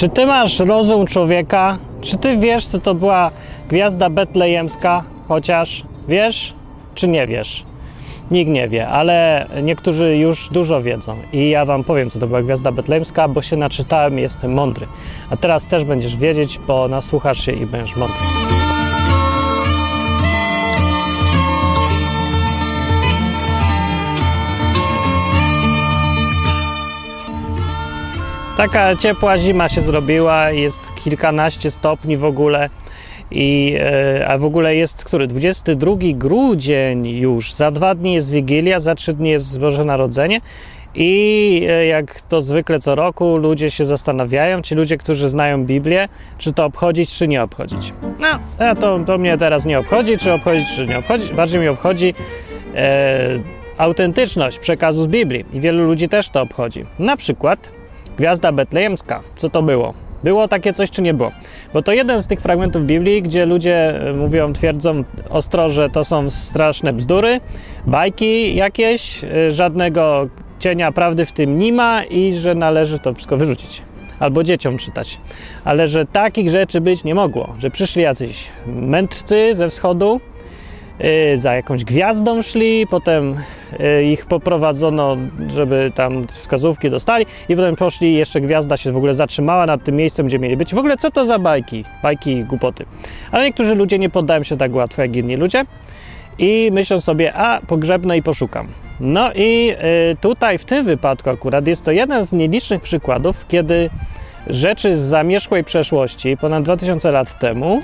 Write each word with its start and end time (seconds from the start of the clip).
Czy 0.00 0.08
ty 0.08 0.26
masz 0.26 0.58
rozum 0.58 1.06
człowieka? 1.06 1.78
Czy 2.00 2.16
ty 2.16 2.36
wiesz, 2.36 2.66
co 2.66 2.78
to 2.78 2.94
była 2.94 3.30
gwiazda 3.68 4.10
betlejemska? 4.10 5.04
Chociaż 5.28 5.82
wiesz, 6.08 6.54
czy 6.94 7.08
nie 7.08 7.26
wiesz? 7.26 7.64
Nikt 8.30 8.50
nie 8.50 8.68
wie, 8.68 8.88
ale 8.88 9.46
niektórzy 9.62 10.16
już 10.16 10.48
dużo 10.48 10.82
wiedzą. 10.82 11.16
I 11.32 11.50
ja 11.50 11.64
wam 11.64 11.84
powiem, 11.84 12.10
co 12.10 12.18
to 12.18 12.26
była 12.26 12.42
gwiazda 12.42 12.72
betlejemska, 12.72 13.28
bo 13.28 13.42
się 13.42 13.56
naczytałem 13.56 14.18
i 14.18 14.22
jestem 14.22 14.52
mądry. 14.52 14.86
A 15.30 15.36
teraz 15.36 15.64
też 15.64 15.84
będziesz 15.84 16.16
wiedzieć, 16.16 16.60
bo 16.66 16.88
nasłuchasz 16.88 17.44
się 17.44 17.52
i 17.52 17.66
będziesz 17.66 17.96
mądry. 17.96 18.39
Taka 28.60 28.96
ciepła 28.96 29.38
zima 29.38 29.68
się 29.68 29.82
zrobiła, 29.82 30.50
jest 30.50 30.94
kilkanaście 30.94 31.70
stopni 31.70 32.16
w 32.16 32.24
ogóle. 32.24 32.68
I, 33.30 33.76
e, 33.80 34.28
a 34.28 34.38
w 34.38 34.44
ogóle 34.44 34.76
jest 34.76 35.04
który? 35.04 35.26
22 35.26 35.96
grudzień 36.14 37.08
już. 37.08 37.52
Za 37.52 37.70
dwa 37.70 37.94
dni 37.94 38.14
jest 38.14 38.32
Wigilia, 38.32 38.80
za 38.80 38.94
trzy 38.94 39.12
dni 39.12 39.30
jest 39.30 39.60
Boże 39.60 39.84
Narodzenie. 39.84 40.40
I 40.94 41.66
e, 41.70 41.86
jak 41.86 42.20
to 42.20 42.40
zwykle 42.40 42.80
co 42.80 42.94
roku, 42.94 43.36
ludzie 43.36 43.70
się 43.70 43.84
zastanawiają, 43.84 44.62
ci 44.62 44.74
ludzie, 44.74 44.98
którzy 44.98 45.28
znają 45.28 45.64
Biblię, 45.64 46.08
czy 46.38 46.52
to 46.52 46.64
obchodzić, 46.64 47.16
czy 47.16 47.28
nie 47.28 47.42
obchodzić. 47.42 47.92
No, 48.18 48.28
to, 48.74 48.98
to 49.06 49.18
mnie 49.18 49.38
teraz 49.38 49.64
nie 49.64 49.78
obchodzi, 49.78 50.18
czy 50.18 50.32
obchodzić, 50.32 50.68
czy 50.76 50.86
nie 50.86 50.98
obchodzić. 50.98 51.32
Bardziej 51.32 51.60
mnie 51.60 51.70
obchodzi 51.70 52.14
e, 52.74 53.28
autentyczność 53.78 54.58
przekazu 54.58 55.02
z 55.02 55.06
Biblii. 55.06 55.44
I 55.52 55.60
wielu 55.60 55.84
ludzi 55.84 56.08
też 56.08 56.28
to 56.28 56.42
obchodzi. 56.42 56.84
Na 56.98 57.16
przykład 57.16 57.79
Gwiazda 58.20 58.52
Betlejemska. 58.52 59.22
Co 59.36 59.48
to 59.48 59.62
było? 59.62 59.94
Było 60.24 60.48
takie 60.48 60.72
coś, 60.72 60.90
czy 60.90 61.02
nie 61.02 61.14
było? 61.14 61.32
Bo 61.74 61.82
to 61.82 61.92
jeden 61.92 62.22
z 62.22 62.26
tych 62.26 62.40
fragmentów 62.40 62.82
Biblii, 62.82 63.22
gdzie 63.22 63.46
ludzie 63.46 64.08
e, 64.08 64.12
mówią, 64.12 64.52
twierdzą 64.52 65.04
ostro, 65.30 65.68
że 65.68 65.90
to 65.90 66.04
są 66.04 66.30
straszne 66.30 66.92
bzdury, 66.92 67.40
bajki 67.86 68.56
jakieś, 68.56 69.24
e, 69.24 69.50
żadnego 69.50 70.28
cienia 70.58 70.92
prawdy 70.92 71.24
w 71.24 71.32
tym 71.32 71.58
nie 71.58 71.72
ma 71.72 72.04
i 72.04 72.32
że 72.32 72.54
należy 72.54 72.98
to 72.98 73.14
wszystko 73.14 73.36
wyrzucić. 73.36 73.82
Albo 74.18 74.42
dzieciom 74.42 74.78
czytać. 74.78 75.20
Ale 75.64 75.88
że 75.88 76.06
takich 76.06 76.50
rzeczy 76.50 76.80
być 76.80 77.04
nie 77.04 77.14
mogło. 77.14 77.54
Że 77.58 77.70
przyszli 77.70 78.02
jacyś 78.02 78.48
mędrcy 78.66 79.54
ze 79.54 79.68
wschodu, 79.68 80.20
yy, 80.98 81.38
za 81.38 81.54
jakąś 81.54 81.84
gwiazdą 81.84 82.42
szli, 82.42 82.86
potem 82.86 83.36
ich 84.12 84.26
poprowadzono, 84.26 85.16
żeby 85.48 85.92
tam 85.94 86.26
wskazówki 86.26 86.90
dostali 86.90 87.26
i 87.48 87.56
potem 87.56 87.76
poszli 87.76 88.14
jeszcze 88.14 88.40
gwiazda 88.40 88.76
się 88.76 88.92
w 88.92 88.96
ogóle 88.96 89.14
zatrzymała 89.14 89.66
nad 89.66 89.84
tym 89.84 89.96
miejscem, 89.96 90.26
gdzie 90.26 90.38
mieli 90.38 90.56
być. 90.56 90.74
W 90.74 90.78
ogóle 90.78 90.96
co 90.96 91.10
to 91.10 91.26
za 91.26 91.38
bajki? 91.38 91.84
Bajki 92.02 92.32
i 92.32 92.44
głupoty. 92.44 92.84
Ale 93.32 93.44
niektórzy 93.44 93.74
ludzie 93.74 93.98
nie 93.98 94.10
poddają 94.10 94.42
się 94.42 94.56
tak 94.56 94.74
łatwo 94.74 95.02
jak 95.02 95.16
inni 95.16 95.36
ludzie 95.36 95.64
i 96.38 96.70
myślą 96.72 97.00
sobie, 97.00 97.36
a 97.36 97.60
pogrzebnę 97.66 98.16
i 98.16 98.22
poszukam. 98.22 98.68
No 99.00 99.32
i 99.34 99.70
y, 100.12 100.16
tutaj 100.20 100.58
w 100.58 100.64
tym 100.64 100.84
wypadku 100.84 101.30
akurat 101.30 101.66
jest 101.66 101.84
to 101.84 101.92
jeden 101.92 102.26
z 102.26 102.32
nielicznych 102.32 102.82
przykładów, 102.82 103.46
kiedy 103.48 103.90
rzeczy 104.46 104.96
z 104.96 104.98
zamierzchłej 104.98 105.64
przeszłości, 105.64 106.36
ponad 106.36 106.62
2000 106.62 107.10
lat 107.10 107.38
temu, 107.38 107.82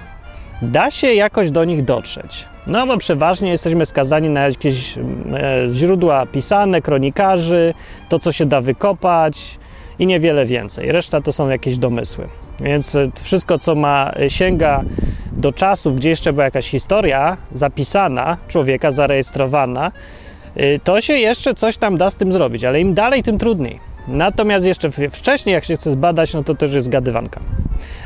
da 0.62 0.90
się 0.90 1.14
jakoś 1.14 1.50
do 1.50 1.64
nich 1.64 1.84
dotrzeć. 1.84 2.46
No 2.66 2.86
bo 2.86 2.96
przeważnie 2.98 3.50
jesteśmy 3.50 3.86
skazani 3.86 4.30
na 4.30 4.40
jakieś 4.40 4.98
e, 4.98 5.02
źródła 5.72 6.26
pisane, 6.26 6.82
kronikarzy, 6.82 7.74
to 8.08 8.18
co 8.18 8.32
się 8.32 8.46
da 8.46 8.60
wykopać 8.60 9.58
i 9.98 10.06
niewiele 10.06 10.46
więcej. 10.46 10.92
Reszta 10.92 11.20
to 11.20 11.32
są 11.32 11.48
jakieś 11.48 11.78
domysły. 11.78 12.28
Więc 12.60 12.94
e, 12.94 13.10
wszystko, 13.22 13.58
co 13.58 13.74
ma 13.74 14.12
sięga 14.28 14.82
do 15.32 15.52
czasów, 15.52 15.96
gdzie 15.96 16.08
jeszcze 16.08 16.32
była 16.32 16.44
jakaś 16.44 16.68
historia 16.68 17.36
zapisana, 17.52 18.36
człowieka 18.48 18.90
zarejestrowana, 18.90 19.92
e, 20.56 20.78
to 20.78 21.00
się 21.00 21.12
jeszcze 21.12 21.54
coś 21.54 21.76
tam 21.76 21.96
da 21.96 22.10
z 22.10 22.16
tym 22.16 22.32
zrobić, 22.32 22.64
ale 22.64 22.80
im 22.80 22.94
dalej, 22.94 23.22
tym 23.22 23.38
trudniej. 23.38 23.80
Natomiast 24.08 24.66
jeszcze 24.66 24.90
wcześniej, 25.10 25.54
jak 25.54 25.64
się 25.64 25.74
chce 25.74 25.90
zbadać, 25.90 26.34
no 26.34 26.44
to 26.44 26.54
też 26.54 26.72
jest 26.72 26.88
gadywanka. 26.88 27.40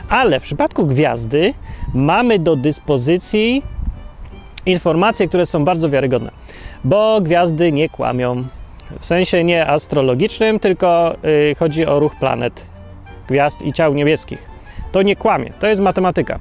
Ale 0.09 0.41
w 0.41 0.43
przypadku 0.43 0.87
gwiazdy 0.87 1.55
mamy 1.95 2.39
do 2.39 2.57
dyspozycji 2.57 3.63
informacje, 4.67 5.29
które 5.29 5.47
są 5.47 5.65
bardzo 5.65 5.91
wiarygodne, 5.91 6.31
bo 6.85 7.21
gwiazdy 7.21 7.73
nie 7.73 7.89
kłamią. 7.89 8.45
W 9.01 9.07
sensie 9.07 9.45
nie 9.45 9.67
astrologicznym, 9.67 10.59
tylko 10.59 11.17
yy, 11.23 11.55
chodzi 11.59 11.87
o 11.87 11.99
ruch 11.99 12.17
planet, 12.17 12.67
gwiazd 13.29 13.63
i 13.63 13.73
ciał 13.73 13.95
niebieskich. 13.95 14.47
To 14.93 15.03
nie 15.03 15.17
kłamie, 15.17 15.53
to 15.61 15.67
jest 15.67 15.81
matematyka. 15.81 16.39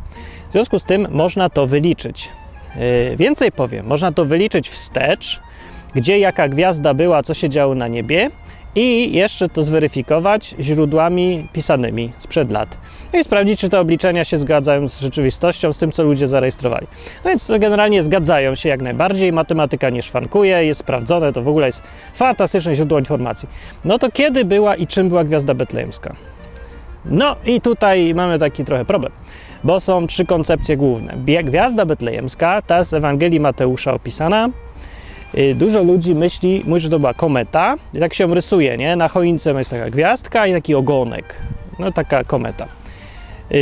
W 0.49 0.51
związku 0.51 0.79
z 0.79 0.83
tym 0.83 1.07
można 1.11 1.49
to 1.49 1.67
wyliczyć. 1.67 2.29
Yy, 2.75 3.15
więcej 3.15 3.51
powiem, 3.51 3.85
można 3.85 4.11
to 4.11 4.25
wyliczyć 4.25 4.69
wstecz, 4.69 5.39
gdzie 5.95 6.19
jaka 6.19 6.47
gwiazda 6.47 6.93
była, 6.93 7.23
co 7.23 7.33
się 7.33 7.49
działo 7.49 7.75
na 7.75 7.87
niebie 7.87 8.31
i 8.75 9.15
jeszcze 9.15 9.49
to 9.49 9.63
zweryfikować 9.63 10.55
źródłami 10.59 11.47
pisanymi 11.53 12.11
sprzed 12.19 12.51
lat. 12.51 12.77
No 13.13 13.19
i 13.19 13.23
sprawdzić, 13.23 13.59
czy 13.59 13.69
te 13.69 13.79
obliczenia 13.79 14.23
się 14.23 14.37
zgadzają 14.37 14.87
z 14.87 14.99
rzeczywistością, 14.99 15.73
z 15.73 15.77
tym, 15.77 15.91
co 15.91 16.03
ludzie 16.03 16.27
zarejestrowali. 16.27 16.87
No 17.25 17.29
więc 17.29 17.51
generalnie 17.59 18.03
zgadzają 18.03 18.55
się 18.55 18.69
jak 18.69 18.81
najbardziej, 18.81 19.33
matematyka 19.33 19.89
nie 19.89 20.01
szwankuje, 20.01 20.65
jest 20.65 20.79
sprawdzone, 20.79 21.33
to 21.33 21.41
w 21.41 21.47
ogóle 21.47 21.65
jest 21.65 21.83
fantastyczne 22.13 22.75
źródło 22.75 22.99
informacji. 22.99 23.49
No 23.85 23.99
to 23.99 24.11
kiedy 24.11 24.45
była 24.45 24.75
i 24.75 24.87
czym 24.87 25.09
była 25.09 25.23
gwiazda 25.23 25.53
betlejemska? 25.53 26.15
No 27.05 27.35
i 27.45 27.61
tutaj 27.61 28.13
mamy 28.13 28.39
taki 28.39 28.65
trochę 28.65 28.85
problem, 28.85 29.11
bo 29.63 29.79
są 29.79 30.07
trzy 30.07 30.25
koncepcje 30.25 30.77
główne. 30.77 31.17
Gwiazda 31.43 31.85
betlejemska, 31.85 32.61
ta 32.61 32.83
z 32.83 32.93
Ewangelii 32.93 33.39
Mateusza 33.39 33.93
opisana, 33.93 34.49
Dużo 35.55 35.83
ludzi 35.83 36.15
myśli, 36.15 36.63
mówi, 36.67 36.81
że 36.81 36.89
to 36.89 36.99
była 36.99 37.13
kometa, 37.13 37.75
i 37.93 37.99
tak 37.99 38.13
się 38.13 38.33
rysuje, 38.33 38.77
nie? 38.77 38.95
Na 38.95 39.07
choince 39.07 39.53
jest 39.53 39.71
taka 39.71 39.89
gwiazdka 39.89 40.47
i 40.47 40.53
taki 40.53 40.75
ogonek, 40.75 41.37
no 41.79 41.91
taka 41.91 42.23
kometa. 42.23 42.67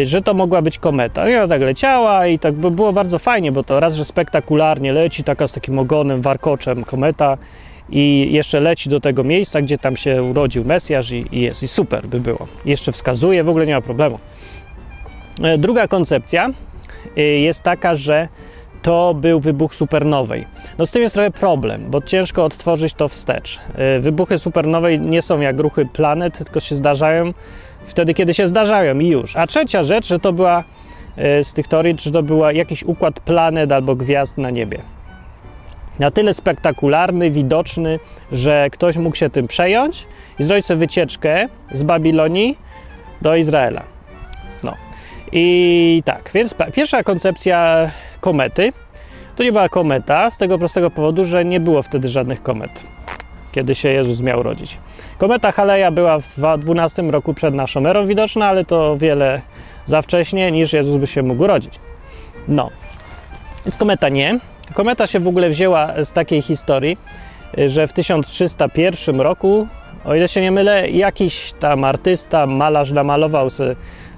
Że 0.03 0.21
to 0.21 0.33
mogła 0.33 0.61
być 0.61 0.79
kometa. 0.79 1.29
I 1.29 1.35
ona 1.35 1.47
tak 1.47 1.61
leciała 1.61 2.27
i 2.27 2.39
tak 2.39 2.53
było 2.53 2.93
bardzo 2.93 3.19
fajnie, 3.19 3.51
bo 3.51 3.63
to 3.63 3.79
raz, 3.79 3.95
że 3.95 4.05
spektakularnie 4.05 4.93
leci, 4.93 5.23
taka 5.23 5.47
z 5.47 5.51
takim 5.51 5.79
ogonem, 5.79 6.21
warkoczem 6.21 6.83
kometa 6.83 7.37
i 7.89 8.27
jeszcze 8.31 8.59
leci 8.59 8.89
do 8.89 8.99
tego 8.99 9.23
miejsca, 9.23 9.61
gdzie 9.61 9.77
tam 9.77 9.97
się 9.97 10.23
urodził 10.23 10.65
Mesjasz 10.65 11.11
i, 11.11 11.25
i 11.31 11.41
jest, 11.41 11.63
i 11.63 11.67
super 11.67 12.07
by 12.07 12.19
było. 12.19 12.47
Jeszcze 12.65 12.91
wskazuje, 12.91 13.43
w 13.43 13.49
ogóle 13.49 13.65
nie 13.65 13.73
ma 13.73 13.81
problemu. 13.81 14.19
Druga 15.57 15.87
koncepcja 15.87 16.49
jest 17.15 17.63
taka, 17.63 17.95
że 17.95 18.27
to 18.81 19.13
był 19.13 19.39
wybuch 19.39 19.75
supernowej. 19.75 20.47
No 20.77 20.85
z 20.85 20.91
tym 20.91 21.01
jest 21.01 21.15
trochę 21.15 21.31
problem, 21.31 21.85
bo 21.89 22.01
ciężko 22.01 22.45
odtworzyć 22.45 22.93
to 22.93 23.07
wstecz. 23.07 23.59
Y, 23.97 23.99
wybuchy 23.99 24.39
supernowej 24.39 24.99
nie 24.99 25.21
są 25.21 25.39
jak 25.39 25.59
ruchy 25.59 25.85
planet, 25.85 26.37
tylko 26.37 26.59
się 26.59 26.75
zdarzają 26.75 27.33
wtedy, 27.85 28.13
kiedy 28.13 28.33
się 28.33 28.47
zdarzają 28.47 28.99
i 28.99 29.07
już. 29.07 29.35
A 29.35 29.47
trzecia 29.47 29.83
rzecz, 29.83 30.07
że 30.07 30.19
to 30.19 30.33
była 30.33 30.63
y, 31.39 31.43
z 31.43 31.53
tych 31.53 31.67
teorii, 31.67 31.95
czy 31.95 32.11
to 32.11 32.23
była 32.23 32.51
jakiś 32.51 32.83
układ 32.83 33.19
planet 33.19 33.71
albo 33.71 33.95
gwiazd 33.95 34.37
na 34.37 34.49
niebie. 34.49 34.81
Na 35.99 36.11
tyle 36.11 36.33
spektakularny, 36.33 37.31
widoczny, 37.31 37.99
że 38.31 38.69
ktoś 38.71 38.97
mógł 38.97 39.15
się 39.15 39.29
tym 39.29 39.47
przejąć 39.47 40.07
i 40.39 40.43
zrobić 40.43 40.65
sobie 40.65 40.79
wycieczkę 40.79 41.47
z 41.71 41.83
Babilonii 41.83 42.57
do 43.21 43.35
Izraela. 43.35 43.96
I 45.31 46.01
tak, 46.05 46.31
więc 46.33 46.55
pierwsza 46.73 47.03
koncepcja 47.03 47.89
komety. 48.21 48.73
To 49.35 49.43
nie 49.43 49.51
była 49.51 49.69
kometa 49.69 50.31
z 50.31 50.37
tego 50.37 50.57
prostego 50.57 50.91
powodu, 50.91 51.25
że 51.25 51.45
nie 51.45 51.59
było 51.59 51.83
wtedy 51.83 52.07
żadnych 52.09 52.43
komet, 52.43 52.83
kiedy 53.51 53.75
się 53.75 53.89
Jezus 53.89 54.21
miał 54.21 54.43
rodzić. 54.43 54.77
Kometa 55.17 55.51
Haleja 55.51 55.91
była 55.91 56.19
w 56.19 56.39
12 56.57 57.01
roku 57.01 57.33
przed 57.33 57.53
naszą 57.53 57.85
erą 57.85 58.05
widoczna, 58.05 58.47
ale 58.47 58.65
to 58.65 58.97
wiele 58.97 59.41
za 59.85 60.01
wcześnie, 60.01 60.51
niż 60.51 60.73
Jezus 60.73 60.97
by 60.97 61.07
się 61.07 61.23
mógł 61.23 61.47
rodzić. 61.47 61.79
No, 62.47 62.69
więc 63.65 63.77
kometa 63.77 64.09
nie. 64.09 64.39
Kometa 64.73 65.07
się 65.07 65.19
w 65.19 65.27
ogóle 65.27 65.49
wzięła 65.49 66.03
z 66.03 66.11
takiej 66.11 66.41
historii, 66.41 66.97
że 67.67 67.87
w 67.87 67.93
1301 67.93 69.21
roku, 69.21 69.67
o 70.05 70.15
ile 70.15 70.27
się 70.27 70.41
nie 70.41 70.51
mylę, 70.51 70.89
jakiś 70.89 71.53
tam 71.59 71.83
artysta, 71.83 72.45
malarz 72.45 72.91
namalował 72.91 73.49
sobie 73.49 73.75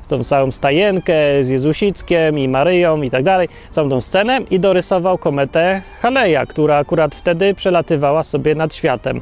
tą 0.10 0.24
całą 0.24 0.52
stajenkę 0.52 1.14
z 1.42 1.50
Jezusickiem 1.50 2.40
i 2.40 2.48
Maryją 2.48 3.02
i 3.02 3.10
tak 3.10 3.24
dalej, 3.24 3.48
całą 3.72 3.90
tą 3.90 4.02
scenę 4.02 4.40
i 4.52 4.60
dorysował 4.60 5.18
kometę 5.18 5.82
Haleja, 6.02 6.46
która 6.46 6.78
akurat 6.78 7.16
wtedy 7.16 7.54
przelatywała 7.54 8.24
sobie 8.24 8.56
nad 8.56 8.76
światem. 8.76 9.22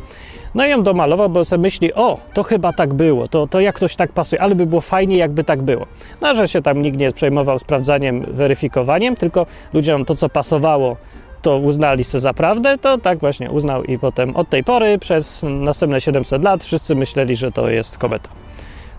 No 0.56 0.66
i 0.66 0.70
ją 0.70 0.84
domalował, 0.84 1.30
bo 1.30 1.46
sobie 1.46 1.62
myśli, 1.62 1.94
o, 1.94 2.18
to 2.34 2.44
chyba 2.44 2.74
tak 2.74 2.94
było, 2.94 3.28
to, 3.28 3.48
to 3.48 3.60
jak 3.60 3.76
ktoś 3.76 3.96
tak 3.96 4.12
pasuje, 4.12 4.42
ale 4.42 4.56
by 4.56 4.66
było 4.66 4.82
fajnie, 4.82 5.18
jakby 5.18 5.44
tak 5.44 5.62
było. 5.62 5.86
No, 6.22 6.36
że 6.36 6.48
się 6.48 6.62
tam 6.62 6.82
nikt 6.82 6.98
nie 6.98 7.12
przejmował 7.12 7.60
sprawdzaniem, 7.60 8.26
weryfikowaniem, 8.28 9.16
tylko 9.16 9.46
ludziom 9.74 10.06
to, 10.06 10.16
co 10.16 10.30
pasowało, 10.30 10.98
to 11.42 11.58
uznali 11.58 12.04
sobie 12.04 12.22
za 12.22 12.34
prawdę, 12.34 12.78
to 12.78 12.98
tak 12.98 13.20
właśnie 13.20 13.52
uznał 13.52 13.84
i 13.84 14.00
potem 14.00 14.36
od 14.36 14.50
tej 14.50 14.64
pory 14.64 14.98
przez 15.00 15.44
następne 15.44 16.02
700 16.02 16.44
lat 16.44 16.64
wszyscy 16.64 16.96
myśleli, 16.96 17.36
że 17.36 17.52
to 17.52 17.70
jest 17.70 17.98
kometa. 17.98 18.30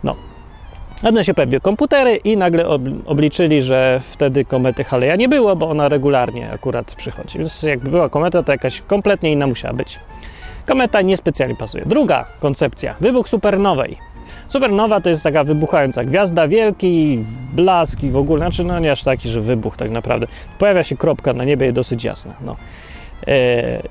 No, 0.05 0.17
One 1.05 1.25
się 1.25 1.35
pojawiły 1.35 1.61
komputery 1.61 2.17
i 2.17 2.37
nagle 2.37 2.67
obliczyli, 3.07 3.63
że 3.63 4.01
wtedy 4.05 4.45
komety 4.45 4.85
Haleja 4.85 5.17
nie 5.17 5.29
było, 5.29 5.57
bo 5.57 5.71
ona 5.71 5.89
regularnie 5.89 6.51
akurat 6.51 6.95
przychodzi. 6.95 7.39
Więc 7.39 7.63
jakby 7.63 7.91
była 7.91 8.09
kometa, 8.09 8.43
to 8.43 8.53
jakaś 8.53 8.83
kompletnie 8.83 9.33
inna 9.33 9.47
musiała 9.47 9.75
być. 9.75 10.01
Kometa 10.67 11.03
niespecjalnie 11.03 11.57
pasuje. 11.57 11.85
Druga 11.87 12.27
koncepcja, 12.41 12.95
wybuch 13.01 13.29
supernowej. 13.29 13.97
Supernowa 14.49 15.01
to 15.01 15.09
jest 15.09 15.23
taka 15.23 15.45
wybuchająca 15.45 16.05
gwiazda, 16.05 16.49
wielki 16.49 17.25
blask 17.53 18.03
i 18.03 18.11
w 18.11 18.17
ogóle, 18.17 18.39
znaczy 18.39 18.65
no 18.65 18.79
nie 18.79 18.93
aż 18.93 19.03
taki, 19.03 19.29
że 19.29 19.41
wybuch 19.41 19.77
tak 19.77 19.91
naprawdę. 19.91 20.27
Pojawia 20.59 20.85
się 20.85 20.97
kropka 20.97 21.33
na 21.33 21.45
niebie 21.45 21.73
dosyć 21.73 22.05
jasna. 22.05 22.35
No. 22.41 22.57
Yy, 23.27 23.35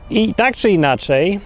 I 0.09 0.33
tak 0.33 0.55
czy 0.55 0.69
inaczej, 0.69 1.39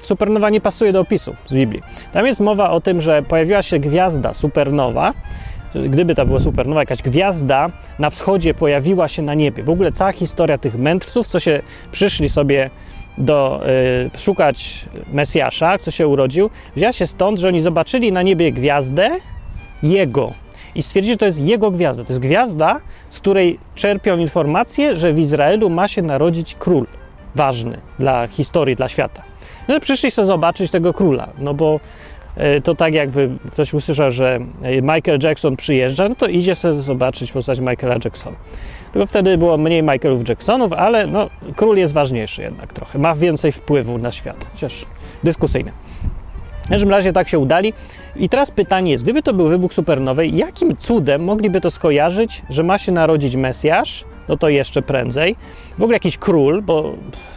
supernowa 0.00 0.50
nie 0.50 0.60
pasuje 0.60 0.92
do 0.92 1.00
opisu 1.00 1.36
z 1.46 1.54
Biblii. 1.54 1.82
Tam 2.12 2.26
jest 2.26 2.40
mowa 2.40 2.70
o 2.70 2.80
tym, 2.80 3.00
że 3.00 3.22
pojawiła 3.22 3.62
się 3.62 3.78
gwiazda 3.78 4.34
supernowa, 4.34 5.12
gdyby 5.74 6.14
to 6.14 6.26
była 6.26 6.40
supernowa, 6.40 6.80
jakaś 6.80 7.02
gwiazda 7.02 7.70
na 7.98 8.10
wschodzie 8.10 8.54
pojawiła 8.54 9.08
się 9.08 9.22
na 9.22 9.34
niebie. 9.34 9.62
W 9.62 9.70
ogóle 9.70 9.92
cała 9.92 10.12
historia 10.12 10.58
tych 10.58 10.78
mędrców, 10.78 11.26
co 11.26 11.40
się 11.40 11.62
przyszli 11.92 12.28
sobie 12.28 12.70
do, 13.18 13.60
y, 14.16 14.18
szukać 14.18 14.84
Mesjasza, 15.12 15.78
co 15.78 15.90
się 15.90 16.08
urodził, 16.08 16.50
wzięła 16.76 16.92
się 16.92 17.06
stąd, 17.06 17.38
że 17.38 17.48
oni 17.48 17.60
zobaczyli 17.60 18.12
na 18.12 18.22
niebie 18.22 18.52
gwiazdę 18.52 19.10
jego 19.82 20.32
i 20.74 20.82
stwierdzili, 20.82 21.14
że 21.14 21.18
to 21.18 21.26
jest 21.26 21.40
jego 21.40 21.70
gwiazda. 21.70 22.04
To 22.04 22.12
jest 22.12 22.20
gwiazda, 22.20 22.80
z 23.10 23.20
której 23.20 23.58
czerpią 23.74 24.18
informacje, 24.18 24.96
że 24.96 25.12
w 25.12 25.18
Izraelu 25.18 25.70
ma 25.70 25.88
się 25.88 26.02
narodzić 26.02 26.56
król 26.58 26.86
ważny 27.34 27.80
dla 27.98 28.26
historii, 28.26 28.76
dla 28.76 28.88
świata. 28.88 29.22
No 29.68 29.80
przyszli 29.80 30.10
sobie 30.10 30.26
zobaczyć 30.26 30.70
tego 30.70 30.92
króla, 30.94 31.28
no 31.38 31.54
bo 31.54 31.80
y, 32.56 32.60
to 32.60 32.74
tak 32.74 32.94
jakby 32.94 33.30
ktoś 33.52 33.74
usłyszał, 33.74 34.10
że 34.10 34.38
Michael 34.82 35.18
Jackson 35.22 35.56
przyjeżdża, 35.56 36.08
no 36.08 36.14
to 36.14 36.26
idzie 36.26 36.54
sobie 36.54 36.74
zobaczyć 36.74 37.32
postać 37.32 37.60
Michaela 37.60 37.96
Jacksona. 38.04 38.36
Tylko 38.92 39.06
wtedy 39.06 39.38
było 39.38 39.58
mniej 39.58 39.82
Michaelów 39.82 40.28
Jacksonów, 40.28 40.72
ale 40.72 41.06
no, 41.06 41.30
król 41.56 41.76
jest 41.76 41.92
ważniejszy 41.92 42.42
jednak 42.42 42.72
trochę. 42.72 42.98
Ma 42.98 43.14
więcej 43.14 43.52
wpływu 43.52 43.98
na 43.98 44.12
świat. 44.12 44.46
Chociaż 44.52 44.86
dyskusyjny. 45.24 45.72
W 46.64 46.68
każdym 46.68 46.90
razie 46.90 47.12
tak 47.12 47.28
się 47.28 47.38
udali. 47.38 47.72
I 48.16 48.28
teraz 48.28 48.50
pytanie 48.50 48.90
jest, 48.90 49.04
gdyby 49.04 49.22
to 49.22 49.34
był 49.34 49.48
wybuch 49.48 49.74
supernowej, 49.74 50.36
jakim 50.36 50.76
cudem 50.76 51.24
mogliby 51.24 51.60
to 51.60 51.70
skojarzyć, 51.70 52.42
że 52.50 52.62
ma 52.62 52.78
się 52.78 52.92
narodzić 52.92 53.36
Mesjasz, 53.36 54.04
no 54.28 54.36
to 54.36 54.48
jeszcze 54.48 54.82
prędzej, 54.82 55.36
w 55.78 55.82
ogóle 55.82 55.96
jakiś 55.96 56.18
król, 56.18 56.62
bo 56.62 56.94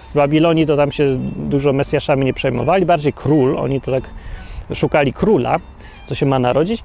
w 0.09 0.15
Babilonii 0.15 0.65
to 0.65 0.77
tam 0.77 0.91
się 0.91 1.17
dużo 1.35 1.73
Mesjaszami 1.73 2.25
nie 2.25 2.33
przejmowali, 2.33 2.85
bardziej 2.85 3.13
król, 3.13 3.57
oni 3.57 3.81
to 3.81 3.91
tak 3.91 4.09
szukali 4.73 5.13
króla, 5.13 5.59
co 6.05 6.15
się 6.15 6.25
ma 6.25 6.39
narodzić, 6.39 6.83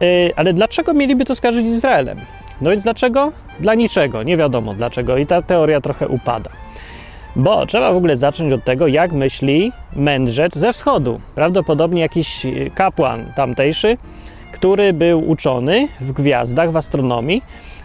yy, 0.00 0.32
ale 0.36 0.52
dlaczego 0.52 0.94
mieliby 0.94 1.24
to 1.24 1.34
skojarzyć 1.34 1.66
z 1.66 1.76
Izraelem? 1.76 2.20
No 2.60 2.70
więc 2.70 2.82
dlaczego? 2.82 3.32
Dla 3.60 3.74
niczego, 3.74 4.22
nie 4.22 4.36
wiadomo 4.36 4.74
dlaczego 4.74 5.16
i 5.16 5.26
ta 5.26 5.42
teoria 5.42 5.80
trochę 5.80 6.08
upada. 6.08 6.50
Bo 7.36 7.66
trzeba 7.66 7.92
w 7.92 7.96
ogóle 7.96 8.16
zacząć 8.16 8.52
od 8.52 8.64
tego, 8.64 8.86
jak 8.86 9.12
myśli 9.12 9.72
mędrzec 9.96 10.54
ze 10.54 10.72
wschodu. 10.72 11.20
Prawdopodobnie 11.34 12.00
jakiś 12.00 12.46
kapłan 12.74 13.32
tamtejszy, 13.36 13.96
który 14.52 14.92
był 14.92 15.30
uczony 15.30 15.88
w 16.00 16.12
gwiazdach, 16.12 16.70
w 16.70 16.76
astronomii. 16.76 17.42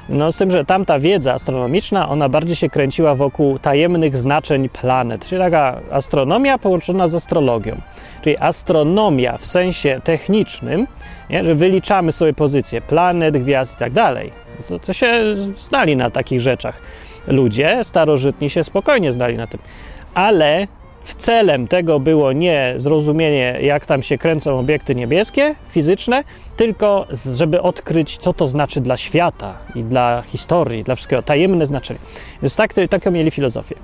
No 0.09 0.31
z 0.31 0.37
tym, 0.37 0.51
że 0.51 0.65
tamta 0.65 0.99
wiedza 0.99 1.33
astronomiczna, 1.33 2.09
ona 2.09 2.29
bardziej 2.29 2.55
się 2.55 2.69
kręciła 2.69 3.15
wokół 3.15 3.59
tajemnych 3.59 4.17
znaczeń 4.17 4.69
planet, 4.69 5.25
czyli 5.25 5.41
taka 5.41 5.79
astronomia 5.91 6.57
połączona 6.57 7.07
z 7.07 7.15
astrologią. 7.15 7.81
Czyli 8.21 8.37
astronomia 8.37 9.37
w 9.37 9.45
sensie 9.45 10.01
technicznym, 10.03 10.87
nie, 11.29 11.43
że 11.43 11.55
wyliczamy 11.55 12.11
sobie 12.11 12.33
pozycje 12.33 12.81
planet, 12.81 13.37
gwiazd 13.37 13.75
i 13.75 13.79
tak 13.79 13.93
dalej 13.93 14.31
to, 14.67 14.79
to 14.79 14.93
się 14.93 15.35
znali 15.55 15.95
na 15.95 16.09
takich 16.09 16.41
rzeczach. 16.41 16.81
Ludzie 17.27 17.83
starożytni 17.83 18.49
się 18.49 18.63
spokojnie 18.63 19.11
znali 19.11 19.37
na 19.37 19.47
tym. 19.47 19.59
Ale 20.13 20.67
w 21.07 21.13
celem 21.13 21.67
tego 21.67 21.99
było 21.99 22.31
nie 22.31 22.73
zrozumienie, 22.75 23.59
jak 23.61 23.85
tam 23.85 24.03
się 24.03 24.17
kręcą 24.17 24.59
obiekty 24.59 24.95
niebieskie, 24.95 25.55
fizyczne, 25.69 26.23
tylko 26.57 27.07
żeby 27.33 27.61
odkryć, 27.61 28.17
co 28.17 28.33
to 28.33 28.47
znaczy 28.47 28.81
dla 28.81 28.97
świata 28.97 29.57
i 29.75 29.83
dla 29.83 30.21
historii, 30.21 30.83
dla 30.83 30.95
wszystkiego, 30.95 31.23
tajemne 31.23 31.65
znaczenie. 31.65 31.99
Więc 32.41 32.55
tak, 32.55 32.73
taką 32.89 33.11
mieli 33.11 33.31
filozofię. 33.31 33.75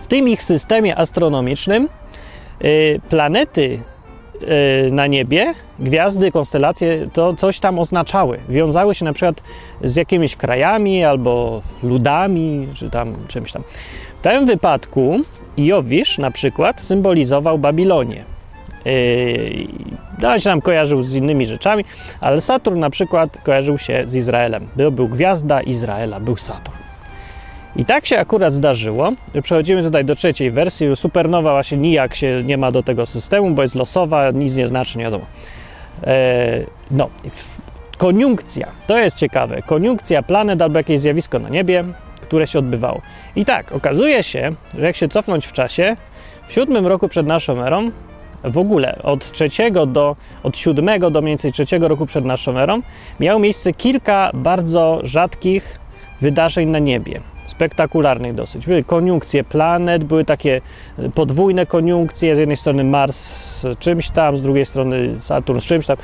W 0.00 0.06
tym 0.06 0.28
ich 0.28 0.42
systemie 0.42 0.96
astronomicznym 0.96 1.88
y, 2.64 3.00
planety 3.08 3.80
Y, 4.42 4.90
na 4.92 5.06
niebie, 5.06 5.54
gwiazdy, 5.78 6.32
konstelacje, 6.32 7.08
to 7.12 7.34
coś 7.34 7.60
tam 7.60 7.78
oznaczały. 7.78 8.40
Wiązały 8.48 8.94
się 8.94 9.04
na 9.04 9.12
przykład 9.12 9.42
z 9.84 9.96
jakimiś 9.96 10.36
krajami 10.36 11.04
albo 11.04 11.62
ludami, 11.82 12.68
czy 12.74 12.90
tam 12.90 13.16
czymś 13.28 13.52
tam. 13.52 13.62
W 14.18 14.22
tym 14.22 14.46
wypadku 14.46 15.20
Jowisz 15.66 16.18
na 16.18 16.30
przykład 16.30 16.82
symbolizował 16.82 17.58
Babilonię. 17.58 18.24
Yy, 18.84 20.40
się 20.40 20.48
nam 20.48 20.60
kojarzył 20.60 21.02
z 21.02 21.14
innymi 21.14 21.46
rzeczami, 21.46 21.84
ale 22.20 22.40
Saturn 22.40 22.78
na 22.78 22.90
przykład 22.90 23.38
kojarzył 23.42 23.78
się 23.78 24.04
z 24.06 24.14
Izraelem. 24.14 24.68
Był, 24.76 24.92
był 24.92 25.08
gwiazda 25.08 25.60
Izraela, 25.60 26.20
był 26.20 26.36
Saturn. 26.36 26.78
I 27.76 27.84
tak 27.84 28.06
się 28.06 28.18
akurat 28.18 28.52
zdarzyło, 28.52 29.12
że 29.34 29.42
przechodzimy 29.42 29.82
tutaj 29.82 30.04
do 30.04 30.14
trzeciej 30.14 30.50
wersji. 30.50 30.96
Supernowa 30.96 31.52
właśnie 31.52 31.78
nijak 31.78 32.14
się 32.14 32.42
nie 32.44 32.58
ma 32.58 32.70
do 32.70 32.82
tego 32.82 33.06
systemu, 33.06 33.50
bo 33.50 33.62
jest 33.62 33.74
losowa, 33.74 34.30
nic 34.30 34.56
nie 34.56 34.68
znaczy, 34.68 34.98
nie 34.98 35.04
wiadomo. 35.04 35.24
E, 36.04 36.64
no, 36.90 37.10
koniunkcja, 37.98 38.66
to 38.86 38.98
jest 38.98 39.16
ciekawe. 39.16 39.62
Koniunkcja 39.62 40.22
planet 40.22 40.62
albo 40.62 40.78
jakieś 40.78 41.00
zjawisko 41.00 41.38
na 41.38 41.48
niebie, 41.48 41.84
które 42.30 42.46
się 42.46 42.58
odbywało. 42.58 43.00
I 43.36 43.44
tak, 43.44 43.72
okazuje 43.72 44.22
się, 44.22 44.52
że 44.78 44.86
jak 44.86 44.96
się 44.96 45.08
cofnąć 45.08 45.46
w 45.46 45.52
czasie, 45.52 45.96
w 46.46 46.52
siódmym 46.52 46.86
roku 46.86 47.08
przed 47.08 47.26
naszą 47.26 47.62
erą, 47.64 47.90
w 48.44 48.58
ogóle 48.58 48.98
od 49.02 49.32
trzeciego 49.32 49.86
do, 49.86 50.16
od 50.42 50.58
siódmego 50.58 51.10
do 51.10 51.22
mniej 51.22 51.30
więcej 51.30 51.52
trzeciego 51.52 51.88
roku 51.88 52.06
przed 52.06 52.24
naszą 52.24 52.58
erą, 52.58 52.82
miało 53.20 53.38
miejsce 53.40 53.72
kilka 53.72 54.30
bardzo 54.34 55.00
rzadkich 55.02 55.78
wydarzeń 56.20 56.68
na 56.68 56.78
niebie 56.78 57.20
spektakularnych 57.46 58.34
dosyć. 58.34 58.66
Były 58.66 58.84
koniunkcje 58.84 59.44
planet, 59.44 60.04
były 60.04 60.24
takie 60.24 60.60
podwójne 61.14 61.66
koniunkcje, 61.66 62.36
z 62.36 62.38
jednej 62.38 62.56
strony 62.56 62.84
Mars 62.84 63.16
z 63.16 63.78
czymś 63.78 64.10
tam, 64.10 64.36
z 64.36 64.42
drugiej 64.42 64.66
strony 64.66 65.16
Saturn 65.20 65.60
z 65.60 65.64
czymś 65.64 65.86
tam. 65.86 65.96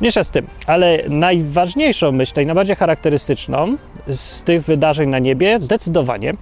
Mniejsza 0.00 0.24
z 0.24 0.30
tym, 0.30 0.46
ale 0.66 0.98
najważniejszą 1.08 2.12
myślę 2.12 2.42
i 2.42 2.46
najbardziej 2.46 2.76
charakterystyczną 2.76 3.76
z 4.08 4.42
tych 4.42 4.62
wydarzeń 4.62 5.08
na 5.08 5.18
niebie 5.18 5.60
zdecydowanie 5.60 6.34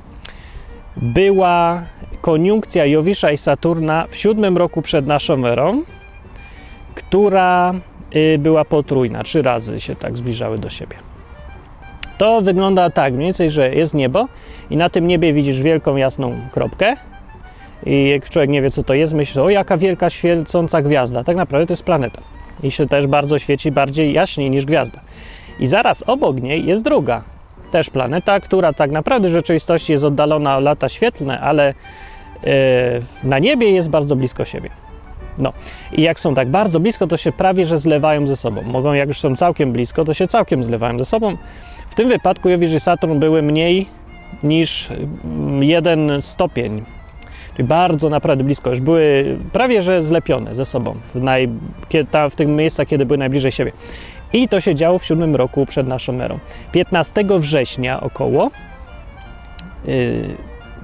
była 0.97 1.83
koniunkcja 2.21 2.87
Jowisza 2.87 3.31
i 3.31 3.37
Saturna 3.37 4.07
w 4.11 4.17
siódmym 4.17 4.57
roku 4.57 4.83
przed 4.83 5.07
naszą 5.07 5.47
erą, 5.47 5.83
która 6.95 7.75
y, 8.17 8.38
była 8.38 8.64
potrójna, 8.64 9.23
trzy 9.23 9.43
razy 9.43 9.81
się 9.81 9.97
tak 9.97 10.17
zbliżały 10.17 10.59
do 10.59 10.71
siebie. 10.71 10.97
To 12.19 12.40
wygląda 12.40 12.90
tak 12.90 13.14
mniej 13.14 13.26
więcej, 13.26 13.50
że 13.50 13.75
jest 13.75 13.95
niebo 13.95 14.29
i 14.71 14.76
na 14.76 14.88
tym 14.88 15.07
niebie 15.07 15.33
widzisz 15.33 15.62
wielką 15.62 15.97
jasną 15.97 16.40
kropkę 16.52 16.97
i 17.87 18.09
jak 18.09 18.31
człowiek 18.31 18.50
nie 18.50 18.62
wie 18.62 18.71
co 18.71 18.83
to 18.83 18.95
jest, 18.95 19.12
myśli, 19.12 19.40
o 19.40 19.50
jaka 19.50 19.76
wielka 19.76 20.11
świecąca 20.11 20.83
gwiazda. 20.83 21.25
Tak 21.25 21.37
naprawdę 21.37 21.67
to 21.67 21.73
jest 21.73 21.83
planeta 21.83 22.23
i 22.64 22.71
się 22.71 22.87
też 22.87 23.06
bardzo 23.06 23.38
świeci 23.38 23.71
bardziej 23.71 24.12
jaśniej 24.12 24.50
niż 24.50 24.64
gwiazda. 24.64 25.00
I 25.61 25.66
zaraz 25.66 26.02
obok 26.06 26.40
niej 26.40 26.66
jest 26.66 26.83
druga, 26.83 27.23
też 27.71 27.90
planeta, 27.90 28.40
która 28.40 28.73
tak 28.73 28.90
naprawdę 28.90 29.28
w 29.28 29.33
rzeczywistości 29.33 29.92
jest 29.92 30.04
oddalona 30.04 30.56
o 30.56 30.61
lata 30.61 30.88
świetlne, 30.88 31.40
ale 31.40 31.75
yy, 32.42 32.50
na 33.25 33.38
niebie 33.38 33.71
jest 33.71 33.88
bardzo 33.88 34.16
blisko 34.16 34.44
siebie. 34.44 34.71
No 35.38 35.52
i 35.92 36.02
jak 36.02 36.21
są 36.21 36.35
tak 36.35 36.49
bardzo 36.49 36.80
blisko, 36.80 37.06
to 37.06 37.16
się 37.16 37.33
prawie 37.33 37.66
że 37.66 37.78
zlewają 37.78 38.26
ze 38.26 38.37
sobą. 38.37 38.62
Mogą, 38.62 38.92
jak 38.92 39.09
już 39.09 39.21
są 39.21 39.37
całkiem 39.37 39.73
blisko, 39.73 40.04
to 40.04 40.14
się 40.14 40.26
całkiem 40.26 40.64
zlewają 40.64 40.99
ze 40.99 41.04
sobą. 41.04 41.37
W 41.88 41.94
tym 41.94 42.09
wypadku 42.09 42.49
Jowisz 42.49 42.73
i 42.73 42.80
Saturn 42.80 43.18
były 43.18 43.42
mniej 43.42 43.87
niż 44.42 44.90
mm, 44.90 45.64
jeden 45.64 46.23
stopień. 46.23 46.85
Czyli 47.57 47.69
bardzo 47.69 48.11
naprawdę 48.11 48.45
blisko. 48.45 48.71
Już 48.71 48.81
były 48.81 49.37
prawie 49.53 49.83
że 49.83 50.03
zlepione 50.03 50.55
ze 50.55 50.65
sobą 50.65 50.95
w, 51.15 51.23
naj, 51.23 51.49
ta, 52.11 52.29
w 52.29 52.37
tych 52.37 52.49
miejscach, 52.49 52.89
kiedy 52.89 53.07
były 53.07 53.19
najbliżej 53.19 53.53
siebie. 53.53 53.73
I 54.33 54.49
to 54.49 54.61
się 54.61 54.75
działo 54.75 54.99
w 54.99 55.05
siódmym 55.05 55.37
roku 55.37 55.67
przed 55.67 55.87
naszą 55.87 56.21
erą. 56.21 56.39
15 56.73 57.25
września 57.39 58.01
około. 58.01 58.51
Yy, 59.85 60.37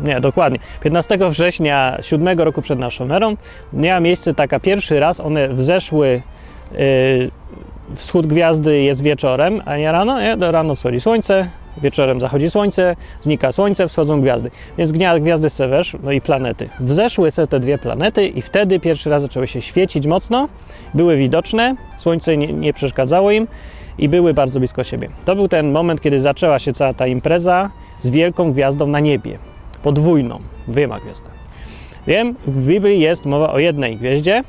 nie, 0.05 0.21
dokładnie. 0.21 0.59
15 0.81 1.19
września 1.31 1.99
7 2.01 2.41
roku 2.41 2.63
przed 2.63 2.79
naszą 2.79 3.11
erą 3.11 3.37
miała 3.73 4.01
miejsce 4.01 4.35
taka 4.35 4.61
pierwszy 4.61 5.01
raz, 5.01 5.21
one 5.21 5.49
wzeszły 5.49 6.23
yy, 6.73 7.31
wschód 7.95 8.27
gwiazdy 8.27 8.83
jest 8.83 9.03
wieczorem, 9.03 9.63
a 9.65 9.77
nie 9.77 9.93
rano. 9.93 10.21
Nie? 10.21 10.37
Do 10.37 10.53
rano 10.53 10.75
wschodzi 10.75 11.01
słońce, 11.01 11.49
wieczorem 11.83 12.21
zachodzi 12.21 12.51
słońce, 12.51 12.97
znika 13.21 13.53
słońce, 13.53 13.89
wschodzą 13.89 14.21
gwiazdy. 14.21 14.51
Więc 14.79 14.93
gwiazdy 15.21 15.51
se 15.51 15.69
wesz, 15.69 15.97
no 16.03 16.13
i 16.13 16.21
planety. 16.21 16.69
Wzeszły 16.81 17.31
se 17.31 17.47
te 17.47 17.61
dwie 17.61 17.79
planety 17.79 18.27
i 18.27 18.43
wtedy 18.43 18.81
pierwszy 18.81 19.11
raz 19.11 19.23
zaczęły 19.23 19.47
się 19.47 19.61
świecić 19.61 20.07
mocno, 20.07 20.49
były 20.95 21.17
widoczne, 21.17 21.77
słońce 21.97 22.37
nie, 22.37 22.53
nie 22.53 22.73
przeszkadzało 22.73 23.31
im 23.31 23.49
i 23.99 24.09
były 24.09 24.35
bardzo 24.35 24.59
blisko 24.59 24.85
siebie. 24.85 25.09
To 25.25 25.37
był 25.37 25.49
ten 25.49 25.73
moment, 25.73 26.01
kiedy 26.01 26.19
zaczęła 26.19 26.59
się 26.59 26.73
cała 26.73 26.95
ta 26.95 27.07
impreza 27.07 27.71
z 28.01 28.11
wielką 28.11 28.53
gwiazdą 28.53 28.87
na 28.87 29.01
niebie, 29.01 29.39
podwójną, 29.83 30.41
dwiema 30.69 31.01
gwiazdami. 31.01 31.35
Wiem, 32.07 32.37
w 32.47 32.67
Biblii 32.67 33.01
jest 33.01 33.25
mowa 33.25 33.53
o 33.53 33.59
jednej 33.59 33.97
gwieździe, 33.97 34.43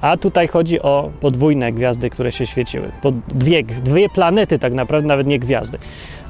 a 0.00 0.16
tutaj 0.16 0.48
chodzi 0.48 0.82
o 0.82 1.10
podwójne 1.20 1.72
gwiazdy, 1.72 2.10
które 2.10 2.32
się 2.32 2.46
świeciły. 2.46 2.92
Po 3.02 3.12
dwie, 3.28 3.62
dwie 3.62 4.08
planety 4.08 4.58
tak 4.58 4.72
naprawdę, 4.72 5.08
nawet 5.08 5.26
nie 5.26 5.38
gwiazdy. 5.38 5.78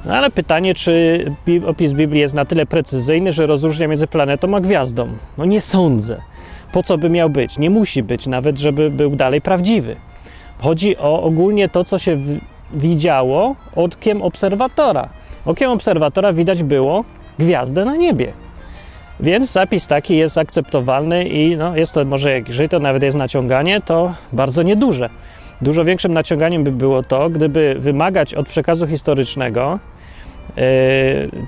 No 0.04 0.14
ale 0.14 0.30
pytanie, 0.30 0.74
czy 0.74 1.24
opis 1.66 1.92
Biblii 1.92 2.20
jest 2.20 2.34
na 2.34 2.44
tyle 2.44 2.66
precyzyjny, 2.66 3.32
że 3.32 3.46
rozróżnia 3.46 3.88
między 3.88 4.06
planetą 4.06 4.56
a 4.56 4.60
gwiazdą? 4.60 5.08
No 5.38 5.44
nie 5.44 5.60
sądzę. 5.60 6.20
Po 6.72 6.82
co 6.82 6.98
by 6.98 7.10
miał 7.10 7.30
być? 7.30 7.58
Nie 7.58 7.70
musi 7.70 8.02
być 8.02 8.26
nawet, 8.26 8.58
żeby 8.58 8.90
był 8.90 9.16
dalej 9.16 9.40
prawdziwy. 9.40 9.96
Chodzi 10.58 10.96
o 10.96 11.22
ogólnie 11.22 11.68
to, 11.68 11.84
co 11.84 11.98
się 11.98 12.18
widziało 12.74 13.56
okiem 13.76 14.22
obserwatora. 14.22 15.08
Okiem 15.46 15.70
obserwatora 15.70 16.32
widać 16.32 16.62
było 16.62 17.04
gwiazdę 17.38 17.84
na 17.84 17.96
niebie. 17.96 18.32
Więc 19.22 19.52
zapis 19.52 19.86
taki 19.86 20.16
jest 20.16 20.38
akceptowalny 20.38 21.28
i 21.28 21.56
no, 21.56 21.76
jest 21.76 21.92
to 21.92 22.04
może, 22.04 22.38
jeżeli 22.38 22.68
to 22.68 22.78
nawet 22.78 23.02
jest 23.02 23.16
naciąganie, 23.16 23.80
to 23.80 24.14
bardzo 24.32 24.62
nieduże. 24.62 25.10
Dużo 25.62 25.84
większym 25.84 26.14
naciąganiem 26.14 26.64
by 26.64 26.72
było 26.72 27.02
to, 27.02 27.30
gdyby 27.30 27.76
wymagać 27.78 28.34
od 28.34 28.48
przekazu 28.48 28.86
historycznego 28.86 29.78
yy, 30.56 30.62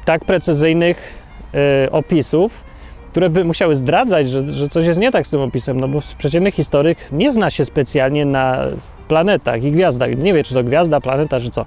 tak 0.04 0.24
precyzyjnych 0.24 1.12
yy, 1.52 1.60
opisów, 1.90 2.64
które 3.10 3.30
by 3.30 3.44
musiały 3.44 3.74
zdradzać, 3.74 4.30
że, 4.30 4.52
że 4.52 4.68
coś 4.68 4.86
jest 4.86 5.00
nie 5.00 5.10
tak 5.10 5.26
z 5.26 5.30
tym 5.30 5.40
opisem, 5.40 5.80
no 5.80 5.88
bo 5.88 5.98
przeciętny 6.18 6.50
historyk 6.50 7.12
nie 7.12 7.32
zna 7.32 7.50
się 7.50 7.64
specjalnie 7.64 8.24
na 8.24 8.64
planetach 9.08 9.64
i 9.64 9.72
gwiazdach. 9.72 10.18
Nie 10.18 10.34
wie, 10.34 10.44
czy 10.44 10.54
to 10.54 10.64
gwiazda, 10.64 11.00
planeta, 11.00 11.40
czy 11.40 11.50
co. 11.50 11.64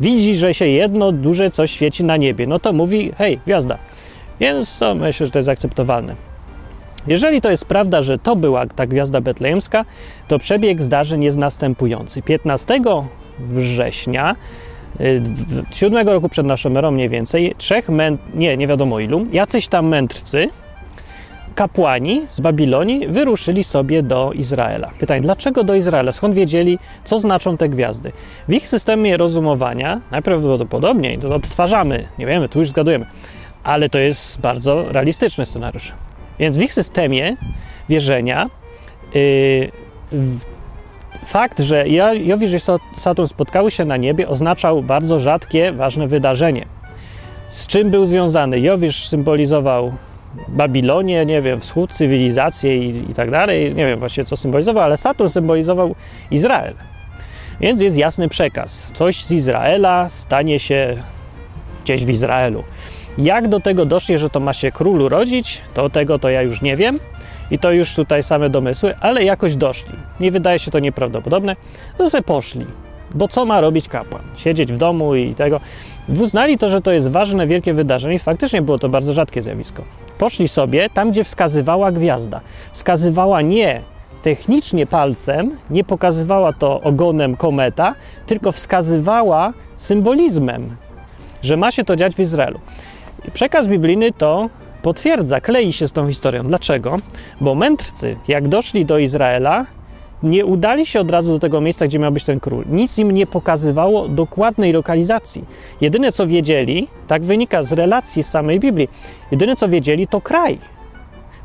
Widzi, 0.00 0.34
że 0.34 0.54
się 0.54 0.66
jedno 0.66 1.12
duże 1.12 1.50
coś 1.50 1.70
świeci 1.70 2.04
na 2.04 2.16
niebie, 2.16 2.46
no 2.46 2.58
to 2.58 2.72
mówi, 2.72 3.12
hej, 3.18 3.40
gwiazda. 3.46 3.78
Więc 4.40 4.78
to 4.78 4.94
myślę, 4.94 5.26
że 5.26 5.32
to 5.32 5.38
jest 5.38 5.48
akceptowalne. 5.48 6.14
Jeżeli 7.06 7.40
to 7.40 7.50
jest 7.50 7.64
prawda, 7.64 8.02
że 8.02 8.18
to 8.18 8.36
była 8.36 8.66
ta 8.66 8.86
gwiazda 8.86 9.20
betlejemska, 9.20 9.84
to 10.28 10.38
przebieg 10.38 10.82
zdarzeń 10.82 11.24
jest 11.24 11.36
następujący. 11.36 12.22
15 12.22 12.80
września 13.38 14.36
y, 15.00 15.22
siódmego 15.70 16.12
roku 16.12 16.28
przed 16.28 16.46
naszą 16.46 16.76
erą 16.76 16.90
mniej 16.90 17.08
więcej, 17.08 17.54
trzech 17.58 17.88
męd... 17.88 18.20
nie, 18.34 18.56
nie 18.56 18.66
wiadomo 18.66 19.00
ilu, 19.00 19.26
jacyś 19.32 19.68
tam 19.68 19.88
mędrcy, 19.88 20.48
kapłani 21.54 22.22
z 22.28 22.40
Babilonii 22.40 23.08
wyruszyli 23.08 23.64
sobie 23.64 24.02
do 24.02 24.32
Izraela. 24.32 24.90
Pytanie, 24.98 25.20
dlaczego 25.20 25.64
do 25.64 25.74
Izraela? 25.74 26.12
Skąd 26.12 26.34
wiedzieli, 26.34 26.78
co 27.04 27.18
znaczą 27.18 27.56
te 27.56 27.68
gwiazdy? 27.68 28.12
W 28.48 28.52
ich 28.52 28.68
systemie 28.68 29.16
rozumowania 29.16 30.00
najprawdopodobniej 30.10 31.18
to 31.18 31.34
odtwarzamy, 31.34 32.08
nie 32.18 32.26
wiemy, 32.26 32.48
tu 32.48 32.58
już 32.58 32.68
zgadujemy, 32.68 33.06
ale 33.66 33.88
to 33.88 33.98
jest 33.98 34.40
bardzo 34.40 34.92
realistyczny 34.92 35.46
scenariusz. 35.46 35.92
Więc 36.38 36.56
w 36.56 36.60
ich 36.60 36.72
systemie 36.72 37.36
wierzenia 37.88 38.50
yy, 39.14 39.70
fakt, 41.24 41.60
że 41.60 41.88
Jowisz 42.18 42.52
i 42.52 42.58
Saturn 42.96 43.28
spotkały 43.28 43.70
się 43.70 43.84
na 43.84 43.96
niebie, 43.96 44.28
oznaczał 44.28 44.82
bardzo 44.82 45.18
rzadkie, 45.18 45.72
ważne 45.72 46.06
wydarzenie. 46.06 46.66
Z 47.48 47.66
czym 47.66 47.90
był 47.90 48.06
związany? 48.06 48.60
Jowisz 48.60 49.08
symbolizował 49.08 49.92
Babilonię, 50.48 51.26
nie 51.26 51.42
wiem, 51.42 51.60
wschód, 51.60 51.92
cywilizację 51.92 52.76
i, 52.76 53.10
i 53.10 53.14
tak 53.14 53.30
dalej. 53.30 53.74
Nie 53.74 53.86
wiem 53.86 53.98
właśnie, 53.98 54.24
co 54.24 54.36
symbolizował, 54.36 54.84
ale 54.84 54.96
Saturn 54.96 55.30
symbolizował 55.30 55.94
Izrael. 56.30 56.74
Więc 57.60 57.80
jest 57.80 57.96
jasny 57.96 58.28
przekaz. 58.28 58.90
Coś 58.94 59.24
z 59.24 59.30
Izraela 59.32 60.08
stanie 60.08 60.58
się 60.58 61.02
gdzieś 61.84 62.04
w 62.04 62.10
Izraelu. 62.10 62.64
Jak 63.18 63.48
do 63.48 63.60
tego 63.60 63.86
doszli, 63.86 64.18
że 64.18 64.30
to 64.30 64.40
ma 64.40 64.52
się 64.52 64.72
król 64.72 65.02
urodzić, 65.02 65.62
to 65.74 65.90
tego 65.90 66.18
to 66.18 66.28
ja 66.28 66.42
już 66.42 66.62
nie 66.62 66.76
wiem. 66.76 66.98
I 67.50 67.58
to 67.58 67.72
już 67.72 67.94
tutaj 67.94 68.22
same 68.22 68.50
domysły, 68.50 68.94
ale 69.00 69.24
jakoś 69.24 69.56
doszli. 69.56 69.94
Nie 70.20 70.30
wydaje 70.30 70.58
się 70.58 70.70
to 70.70 70.78
nieprawdopodobne. 70.78 71.56
No 71.98 72.10
sobie 72.10 72.22
poszli. 72.22 72.66
Bo 73.14 73.28
co 73.28 73.44
ma 73.44 73.60
robić 73.60 73.88
kapłan? 73.88 74.22
Siedzieć 74.36 74.72
w 74.72 74.76
domu 74.76 75.14
i 75.14 75.34
tego. 75.34 75.60
Uznali 76.20 76.58
to, 76.58 76.68
że 76.68 76.80
to 76.80 76.92
jest 76.92 77.10
ważne, 77.10 77.46
wielkie 77.46 77.74
wydarzenie 77.74 78.14
i 78.14 78.18
faktycznie 78.18 78.62
było 78.62 78.78
to 78.78 78.88
bardzo 78.88 79.12
rzadkie 79.12 79.42
zjawisko. 79.42 79.82
Poszli 80.18 80.48
sobie 80.48 80.90
tam, 80.90 81.10
gdzie 81.10 81.24
wskazywała 81.24 81.92
gwiazda. 81.92 82.40
Wskazywała 82.72 83.42
nie 83.42 83.82
technicznie 84.22 84.86
palcem, 84.86 85.56
nie 85.70 85.84
pokazywała 85.84 86.52
to 86.52 86.80
ogonem 86.80 87.36
kometa, 87.36 87.94
tylko 88.26 88.52
wskazywała 88.52 89.52
symbolizmem, 89.76 90.76
że 91.42 91.56
ma 91.56 91.72
się 91.72 91.84
to 91.84 91.96
dziać 91.96 92.14
w 92.14 92.20
Izraelu. 92.20 92.60
Przekaz 93.32 93.68
biblijny 93.68 94.12
to 94.12 94.50
potwierdza, 94.82 95.40
klei 95.40 95.72
się 95.72 95.88
z 95.88 95.92
tą 95.92 96.08
historią. 96.08 96.44
Dlaczego? 96.44 96.96
Bo 97.40 97.54
mędrcy, 97.54 98.16
jak 98.28 98.48
doszli 98.48 98.84
do 98.84 98.98
Izraela, 98.98 99.66
nie 100.22 100.46
udali 100.46 100.86
się 100.86 101.00
od 101.00 101.10
razu 101.10 101.32
do 101.32 101.38
tego 101.38 101.60
miejsca, 101.60 101.86
gdzie 101.86 101.98
miał 101.98 102.12
być 102.12 102.24
ten 102.24 102.40
król. 102.40 102.64
Nic 102.70 102.98
im 102.98 103.10
nie 103.10 103.26
pokazywało 103.26 104.08
dokładnej 104.08 104.72
lokalizacji. 104.72 105.44
Jedyne 105.80 106.12
co 106.12 106.26
wiedzieli, 106.26 106.88
tak 107.06 107.24
wynika 107.24 107.62
z 107.62 107.72
relacji 107.72 108.22
z 108.22 108.28
samej 108.28 108.60
Biblii, 108.60 108.88
jedyne 109.30 109.56
co 109.56 109.68
wiedzieli 109.68 110.06
to 110.06 110.20
kraj. 110.20 110.58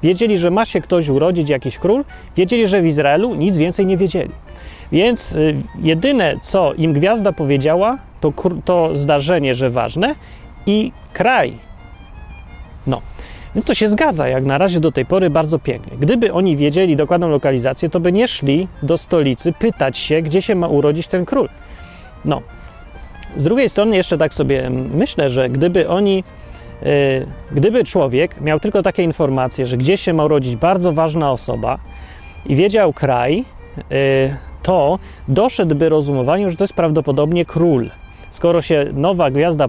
Wiedzieli, 0.03 0.37
że 0.37 0.51
ma 0.51 0.65
się 0.65 0.81
ktoś 0.81 1.09
urodzić, 1.09 1.49
jakiś 1.49 1.77
król, 1.77 2.03
wiedzieli, 2.35 2.67
że 2.67 2.81
w 2.81 2.85
Izraelu 2.85 3.35
nic 3.35 3.57
więcej 3.57 3.85
nie 3.85 3.97
wiedzieli. 3.97 4.31
Więc 4.91 5.31
y, 5.31 5.55
jedyne 5.81 6.35
co 6.41 6.73
im 6.73 6.93
gwiazda 6.93 7.31
powiedziała, 7.31 7.97
to, 8.19 8.33
to 8.65 8.95
zdarzenie, 8.95 9.53
że 9.53 9.69
ważne 9.69 10.15
i 10.65 10.91
kraj, 11.13 11.53
no, 12.87 13.01
więc 13.55 13.65
to 13.65 13.73
się 13.73 13.87
zgadza, 13.87 14.27
jak 14.27 14.45
na 14.45 14.57
razie 14.57 14.79
do 14.79 14.91
tej 14.91 15.05
pory 15.05 15.29
bardzo 15.29 15.59
pięknie. 15.59 15.97
Gdyby 15.97 16.33
oni 16.33 16.57
wiedzieli 16.57 16.95
dokładną 16.95 17.29
lokalizację, 17.29 17.89
to 17.89 17.99
by 17.99 18.11
nie 18.11 18.27
szli 18.27 18.67
do 18.83 18.97
stolicy 18.97 19.53
pytać 19.53 19.97
się, 19.97 20.21
gdzie 20.21 20.41
się 20.41 20.55
ma 20.55 20.67
urodzić 20.67 21.07
ten 21.07 21.25
król. 21.25 21.49
No. 22.25 22.41
Z 23.35 23.43
drugiej 23.43 23.69
strony 23.69 23.95
jeszcze 23.95 24.17
tak 24.17 24.33
sobie 24.33 24.69
myślę, 24.69 25.29
że 25.29 25.49
gdyby 25.49 25.89
oni, 25.89 26.23
yy, 26.81 26.89
gdyby 27.51 27.83
człowiek 27.83 28.41
miał 28.41 28.59
tylko 28.59 28.83
takie 28.83 29.03
informacje, 29.03 29.65
że 29.65 29.77
gdzie 29.77 29.97
się 29.97 30.13
ma 30.13 30.25
urodzić 30.25 30.55
bardzo 30.55 30.91
ważna 30.91 31.31
osoba 31.31 31.77
i 32.45 32.55
wiedział 32.55 32.93
kraj, 32.93 33.45
yy, 33.77 34.35
to 34.63 34.99
doszedłby 35.27 35.89
rozumowaniu, 35.89 36.49
że 36.49 36.57
to 36.57 36.63
jest 36.63 36.73
prawdopodobnie 36.73 37.45
król 37.45 37.89
skoro 38.31 38.61
się 38.61 38.85
nowa 38.93 39.31
gwiazda 39.31 39.67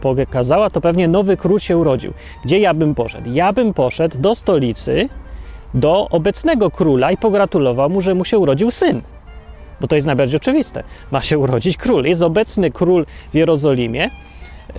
pokazała, 0.00 0.70
to 0.70 0.80
pewnie 0.80 1.08
nowy 1.08 1.36
król 1.36 1.58
się 1.58 1.76
urodził. 1.76 2.12
Gdzie 2.44 2.58
ja 2.58 2.74
bym 2.74 2.94
poszedł? 2.94 3.30
Ja 3.32 3.52
bym 3.52 3.74
poszedł 3.74 4.18
do 4.18 4.34
stolicy, 4.34 5.08
do 5.74 6.08
obecnego 6.10 6.70
króla 6.70 7.12
i 7.12 7.16
pogratulował 7.16 7.90
mu, 7.90 8.00
że 8.00 8.14
mu 8.14 8.24
się 8.24 8.38
urodził 8.38 8.70
syn. 8.70 9.02
Bo 9.80 9.86
to 9.86 9.94
jest 9.94 10.06
najbardziej 10.06 10.36
oczywiste. 10.36 10.82
Ma 11.10 11.22
się 11.22 11.38
urodzić 11.38 11.76
król. 11.76 12.04
Jest 12.04 12.22
obecny 12.22 12.70
król 12.70 13.06
w 13.30 13.34
Jerozolimie. 13.34 14.10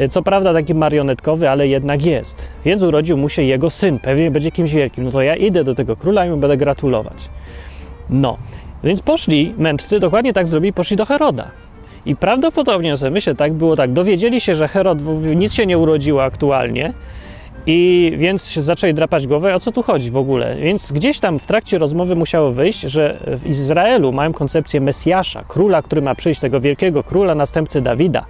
Co 0.09 0.21
prawda 0.21 0.53
taki 0.53 0.75
marionetkowy, 0.75 1.49
ale 1.49 1.67
jednak 1.67 2.05
jest. 2.05 2.47
Więc 2.65 2.83
urodził 2.83 3.17
mu 3.17 3.29
się 3.29 3.41
jego 3.43 3.69
syn. 3.69 3.99
Pewnie 3.99 4.31
będzie 4.31 4.51
kimś 4.51 4.73
wielkim. 4.73 5.03
No 5.03 5.11
to 5.11 5.21
ja 5.21 5.35
idę 5.35 5.63
do 5.63 5.75
tego 5.75 5.95
króla 5.95 6.25
i 6.25 6.29
mu 6.29 6.37
będę 6.37 6.57
gratulować. 6.57 7.29
No. 8.09 8.37
Więc 8.83 9.01
poszli 9.01 9.53
mędrcy, 9.57 9.99
dokładnie 9.99 10.33
tak 10.33 10.47
zrobili, 10.47 10.73
poszli 10.73 10.97
do 10.97 11.05
Heroda. 11.05 11.51
I 12.05 12.15
prawdopodobnie, 12.15 12.97
sobie 12.97 13.11
myślę, 13.11 13.35
tak 13.35 13.53
było 13.53 13.75
tak. 13.75 13.93
Dowiedzieli 13.93 14.41
się, 14.41 14.55
że 14.55 14.67
Herod 14.67 14.97
nic 15.35 15.53
się 15.53 15.65
nie 15.65 15.77
urodziło 15.77 16.23
aktualnie, 16.23 16.93
i 17.65 18.13
więc 18.17 18.53
zaczęli 18.53 18.93
drapać 18.93 19.27
głowę, 19.27 19.55
o 19.55 19.59
co 19.59 19.71
tu 19.71 19.83
chodzi 19.83 20.11
w 20.11 20.17
ogóle. 20.17 20.55
Więc 20.55 20.91
gdzieś 20.91 21.19
tam 21.19 21.39
w 21.39 21.47
trakcie 21.47 21.77
rozmowy 21.77 22.15
musiało 22.15 22.51
wyjść, 22.51 22.79
że 22.79 23.19
w 23.37 23.47
Izraelu 23.47 24.11
mają 24.11 24.33
koncepcję 24.33 24.81
Mesjasza, 24.81 25.43
króla, 25.47 25.81
który 25.81 26.01
ma 26.01 26.15
przyjść, 26.15 26.39
tego 26.39 26.61
wielkiego 26.61 27.03
króla, 27.03 27.35
następcy 27.35 27.81
Dawida. 27.81 28.25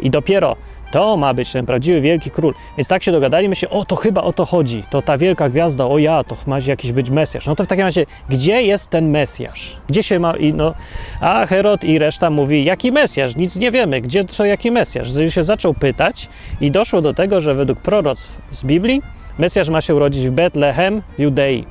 I 0.00 0.10
dopiero 0.10 0.56
to 0.90 1.16
ma 1.16 1.34
być 1.34 1.52
ten 1.52 1.66
prawdziwy 1.66 2.00
wielki 2.00 2.30
król. 2.30 2.54
Więc 2.78 2.88
tak 2.88 3.02
się 3.02 3.12
dogadali, 3.12 3.48
myślę, 3.48 3.70
o 3.70 3.84
to 3.84 3.96
chyba 3.96 4.22
o 4.22 4.32
to 4.32 4.44
chodzi. 4.44 4.82
To 4.90 5.02
ta 5.02 5.18
wielka 5.18 5.48
gwiazda, 5.48 5.86
o 5.86 5.98
ja, 5.98 6.24
to 6.24 6.36
ma 6.46 6.58
jakiś 6.66 6.92
być 6.92 7.10
Mesjasz. 7.10 7.46
No 7.46 7.54
to 7.54 7.64
w 7.64 7.66
takim 7.66 7.84
razie, 7.84 8.06
gdzie 8.28 8.62
jest 8.62 8.90
ten 8.90 9.10
Mesjasz? 9.10 9.76
Gdzie 9.88 10.02
się 10.02 10.18
ma. 10.18 10.36
I 10.36 10.54
no, 10.54 10.74
a 11.20 11.46
Herod 11.46 11.84
i 11.84 11.98
reszta 11.98 12.30
mówi, 12.30 12.64
jaki 12.64 12.92
Mesjasz? 12.92 13.36
Nic 13.36 13.56
nie 13.56 13.70
wiemy. 13.70 14.00
Gdzie 14.00 14.24
co, 14.24 14.44
jaki 14.44 14.70
Mesjasz? 14.70 15.14
Już 15.14 15.34
się 15.34 15.42
zaczął 15.42 15.74
pytać 15.74 16.28
i 16.60 16.70
doszło 16.70 17.02
do 17.02 17.14
tego, 17.14 17.40
że 17.40 17.54
według 17.54 17.80
proroctw 17.80 18.40
z 18.50 18.64
Biblii 18.64 19.02
Mesjasz 19.38 19.68
ma 19.68 19.80
się 19.80 19.94
urodzić 19.94 20.28
w 20.28 20.30
Betlehem 20.30 21.02
w 21.18 21.20
Judei. 21.20 21.64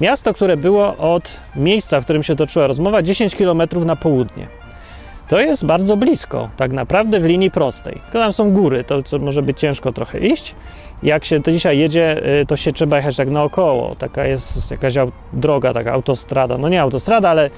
Miasto, 0.00 0.34
które 0.34 0.56
było 0.56 0.96
od 0.96 1.40
miejsca, 1.56 2.00
w 2.00 2.04
którym 2.04 2.22
się 2.22 2.36
toczyła 2.36 2.66
rozmowa, 2.66 3.02
10 3.02 3.36
km 3.36 3.62
na 3.84 3.96
południe. 3.96 4.46
To 5.28 5.40
jest 5.40 5.66
bardzo 5.66 5.96
blisko, 5.96 6.48
tak 6.56 6.72
naprawdę 6.72 7.20
w 7.20 7.24
linii 7.24 7.50
prostej. 7.50 8.00
Tylko 8.04 8.18
tam 8.18 8.32
są 8.32 8.52
góry, 8.52 8.84
to 8.84 9.02
co 9.02 9.18
może 9.18 9.42
być 9.42 9.60
ciężko 9.60 9.92
trochę 9.92 10.18
iść. 10.18 10.54
Jak 11.02 11.24
się 11.24 11.42
to 11.42 11.52
dzisiaj 11.52 11.78
jedzie, 11.78 12.22
y, 12.40 12.46
to 12.46 12.56
się 12.56 12.72
trzeba 12.72 12.96
jechać 12.96 13.16
tak 13.16 13.30
naokoło. 13.30 13.94
Taka 13.94 14.26
jest 14.26 14.70
jakaś 14.70 14.94
droga, 15.32 15.74
taka 15.74 15.92
autostrada. 15.92 16.58
No 16.58 16.68
nie 16.68 16.82
autostrada, 16.82 17.28
ale 17.28 17.50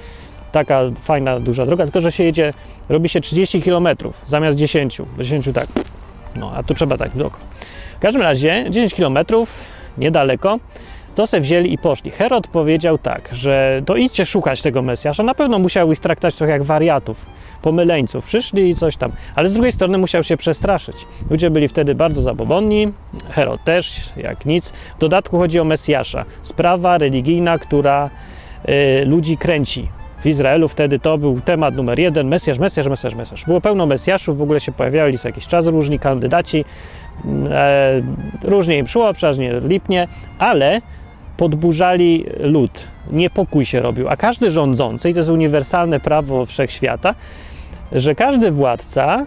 taka 0.53 0.81
fajna, 1.00 1.41
duża 1.41 1.67
droga, 1.67 1.85
tylko 1.85 2.00
że 2.00 2.12
się 2.12 2.25
jedzie, 2.25 2.55
robi 2.89 3.09
się 3.09 3.21
30 3.21 3.62
km 3.62 3.89
zamiast 4.27 4.59
10. 4.59 5.03
10 5.19 5.49
tak. 5.55 5.67
No, 6.37 6.53
a 6.55 6.62
tu 6.62 6.75
trzeba 6.75 6.97
tak 6.97 7.17
dookoła. 7.17 7.45
W 7.97 8.00
każdym 8.00 8.23
razie 8.23 8.65
10 8.71 8.95
km, 8.95 9.19
niedaleko, 9.99 10.59
to 11.14 11.26
se 11.26 11.40
wzięli 11.40 11.73
i 11.73 11.79
poszli. 11.79 12.11
Herod 12.11 12.47
powiedział 12.47 12.99
tak, 12.99 13.29
że 13.33 13.83
to 13.87 13.97
idźcie 13.97 14.26
szukać 14.26 14.62
tego 14.62 14.83
Mesjasza. 14.83 15.23
Na 15.23 15.35
pewno 15.35 15.59
musiał 15.59 15.93
ich 15.93 15.99
traktować 15.99 16.35
trochę 16.35 16.52
jak 16.52 16.62
wariatów, 16.62 17.26
pomyleńców. 17.62 18.25
Przyszli 18.25 18.71
i 18.71 18.75
coś 18.75 18.97
tam. 18.97 19.12
Ale 19.35 19.49
z 19.49 19.52
drugiej 19.52 19.73
strony 19.73 19.99
musiał 19.99 20.23
się 20.23 20.37
przestraszyć. 20.37 20.97
Ludzie 21.31 21.50
byli 21.50 21.69
wtedy 21.69 21.95
bardzo 21.95 22.23
zabobonni, 22.23 22.93
Herod 23.31 23.64
też, 23.64 24.12
jak 24.17 24.47
nic. 24.47 24.73
W 24.97 25.00
dodatku 25.00 25.38
chodzi 25.38 25.61
o 25.61 25.64
Mesjasza. 25.64 26.25
Sprawa 26.43 26.99
religijna, 26.99 27.59
która 27.59 28.11
y, 28.69 29.05
ludzi 29.05 29.37
kręci. 29.37 29.88
W 30.21 30.26
Izraelu 30.26 30.69
wtedy 30.69 30.99
to 30.99 31.19
był 31.19 31.40
temat 31.40 31.76
numer 31.76 31.99
jeden, 31.99 32.29
Mesjasz, 32.29 32.59
Mesjasz, 32.59 32.88
Mesjasz, 32.88 33.14
Mesjasz. 33.14 33.45
Było 33.45 33.61
pełno 33.61 33.87
Mesjaszów, 33.87 34.38
w 34.38 34.43
ogóle 34.43 34.61
się 34.61 34.73
pojawiali 34.73 35.19
co 35.19 35.29
jakiś 35.29 35.47
czas 35.47 35.67
różni 35.67 35.99
kandydaci, 35.99 36.64
e, 37.50 38.02
różnie 38.43 38.79
im 38.79 38.87
szło, 38.87 39.12
przeważnie 39.12 39.61
lipnie, 39.61 40.09
ale 40.38 40.81
podburzali 41.40 42.25
lud, 42.40 42.88
niepokój 43.12 43.64
się 43.64 43.80
robił, 43.80 44.09
a 44.09 44.16
każdy 44.16 44.50
rządzący, 44.50 45.11
i 45.11 45.14
to 45.14 45.20
jest 45.20 45.30
uniwersalne 45.30 46.00
prawo 46.00 46.47
wszechświata, 46.47 47.14
że 47.92 48.14
każdy 48.14 48.50
władca 48.50 49.26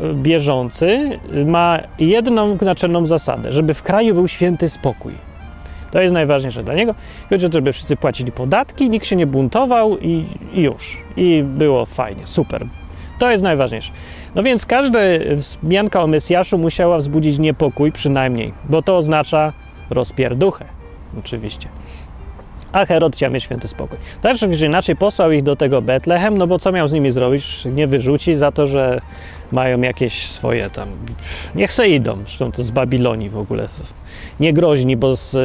e, 0.00 0.14
bieżący 0.14 1.18
ma 1.46 1.78
jedną 1.98 2.56
naczelną 2.62 3.06
zasadę, 3.06 3.52
żeby 3.52 3.74
w 3.74 3.82
kraju 3.82 4.14
był 4.14 4.28
święty 4.28 4.68
spokój. 4.68 5.12
To 5.90 6.00
jest 6.00 6.14
najważniejsze 6.14 6.64
dla 6.64 6.74
niego. 6.74 6.94
Chodzi 7.30 7.46
o 7.46 7.48
to, 7.48 7.52
żeby 7.52 7.72
wszyscy 7.72 7.96
płacili 7.96 8.32
podatki, 8.32 8.90
nikt 8.90 9.06
się 9.06 9.16
nie 9.16 9.26
buntował 9.26 9.98
i, 9.98 10.24
już. 10.54 10.98
I 11.16 11.42
było 11.46 11.86
fajnie, 11.86 12.26
super. 12.26 12.66
To 13.18 13.30
jest 13.30 13.42
najważniejsze. 13.42 13.92
No 14.34 14.42
więc 14.42 14.66
każda 14.66 14.98
wzmianka 15.34 16.02
o 16.02 16.06
Mesjaszu 16.06 16.58
musiała 16.58 16.98
wzbudzić 16.98 17.38
niepokój 17.38 17.92
przynajmniej, 17.92 18.52
bo 18.68 18.82
to 18.82 18.96
oznacza 18.96 19.52
rozpierduchę, 19.90 20.73
oczywiście. 21.18 21.68
A 22.72 22.86
Herod 22.86 23.16
chciał 23.16 23.30
mieć 23.30 23.44
święty 23.44 23.68
spokój. 23.68 23.98
Tak 24.22 24.36
czy 24.36 24.66
inaczej 24.66 24.96
posłał 24.96 25.32
ich 25.32 25.42
do 25.42 25.56
tego 25.56 25.82
Betlehem, 25.82 26.38
no 26.38 26.46
bo 26.46 26.58
co 26.58 26.72
miał 26.72 26.88
z 26.88 26.92
nimi 26.92 27.10
zrobić? 27.10 27.64
Nie 27.64 27.86
wyrzuci 27.86 28.34
za 28.34 28.52
to, 28.52 28.66
że 28.66 29.00
mają 29.52 29.80
jakieś 29.80 30.26
swoje 30.26 30.70
tam... 30.70 30.88
Niech 31.54 31.72
se 31.72 31.88
idą, 31.88 32.16
zresztą 32.16 32.52
to 32.52 32.62
z 32.62 32.70
Babilonii 32.70 33.28
w 33.28 33.38
ogóle. 33.38 33.66
Nie 34.40 34.52
groźni, 34.52 34.96
bo 34.96 35.16
z, 35.16 35.36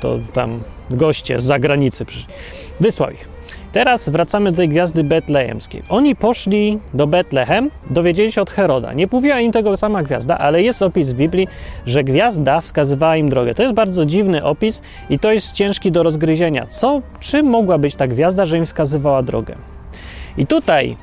to 0.00 0.18
tam 0.32 0.62
goście 0.90 1.40
z 1.40 1.44
zagranicy. 1.44 2.06
Wysłał 2.80 3.10
ich. 3.10 3.33
Teraz 3.74 4.08
wracamy 4.08 4.50
do 4.50 4.56
tej 4.56 4.68
gwiazdy 4.68 5.04
betlejemskiej. 5.04 5.82
Oni 5.88 6.16
poszli 6.16 6.78
do 6.94 7.06
Betlehem, 7.06 7.70
dowiedzieli 7.90 8.32
się 8.32 8.42
od 8.42 8.50
Heroda. 8.50 8.92
Nie 8.92 9.06
mówiła 9.12 9.40
im 9.40 9.52
tego 9.52 9.76
sama 9.76 10.02
gwiazda, 10.02 10.38
ale 10.38 10.62
jest 10.62 10.82
opis 10.82 11.12
w 11.12 11.14
Biblii, 11.14 11.48
że 11.86 12.04
gwiazda 12.04 12.60
wskazywała 12.60 13.16
im 13.16 13.28
drogę. 13.28 13.54
To 13.54 13.62
jest 13.62 13.74
bardzo 13.74 14.06
dziwny 14.06 14.44
opis 14.44 14.82
i 15.10 15.18
to 15.18 15.32
jest 15.32 15.52
ciężki 15.52 15.92
do 15.92 16.02
rozgryzienia. 16.02 16.66
Co, 16.66 17.02
czym 17.20 17.46
mogła 17.46 17.78
być 17.78 17.94
ta 17.94 18.06
gwiazda, 18.06 18.46
że 18.46 18.58
im 18.58 18.66
wskazywała 18.66 19.22
drogę? 19.22 19.54
I 20.38 20.46
tutaj 20.46 20.96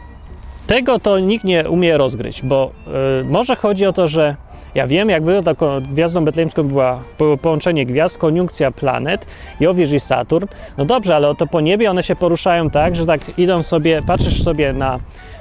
tego 0.67 0.99
to 0.99 1.19
nikt 1.19 1.45
nie 1.45 1.69
umie 1.69 1.97
rozgryźć, 1.97 2.43
bo 2.43 2.71
yy, 2.87 3.23
może 3.23 3.55
chodzi 3.55 3.85
o 3.85 3.93
to, 3.93 4.07
że 4.07 4.35
ja 4.75 4.87
wiem, 4.87 5.09
jakby 5.09 5.43
taką 5.43 5.81
gwiazdą 5.81 6.25
betlejemską 6.25 6.63
była 6.63 6.99
połączenie 7.41 7.85
gwiazd, 7.85 8.17
koniunkcja 8.17 8.71
planet, 8.71 9.25
Jowisz 9.59 9.91
i 9.91 9.99
Saturn. 9.99 10.47
No 10.77 10.85
dobrze, 10.85 11.15
ale 11.15 11.29
oto 11.29 11.47
po 11.47 11.61
niebie 11.61 11.89
one 11.89 12.03
się 12.03 12.15
poruszają 12.15 12.69
tak, 12.69 12.95
że 12.95 13.05
tak 13.05 13.39
idą 13.39 13.63
sobie, 13.63 14.01
patrzysz 14.07 14.43
sobie 14.43 14.73
na 14.73 14.99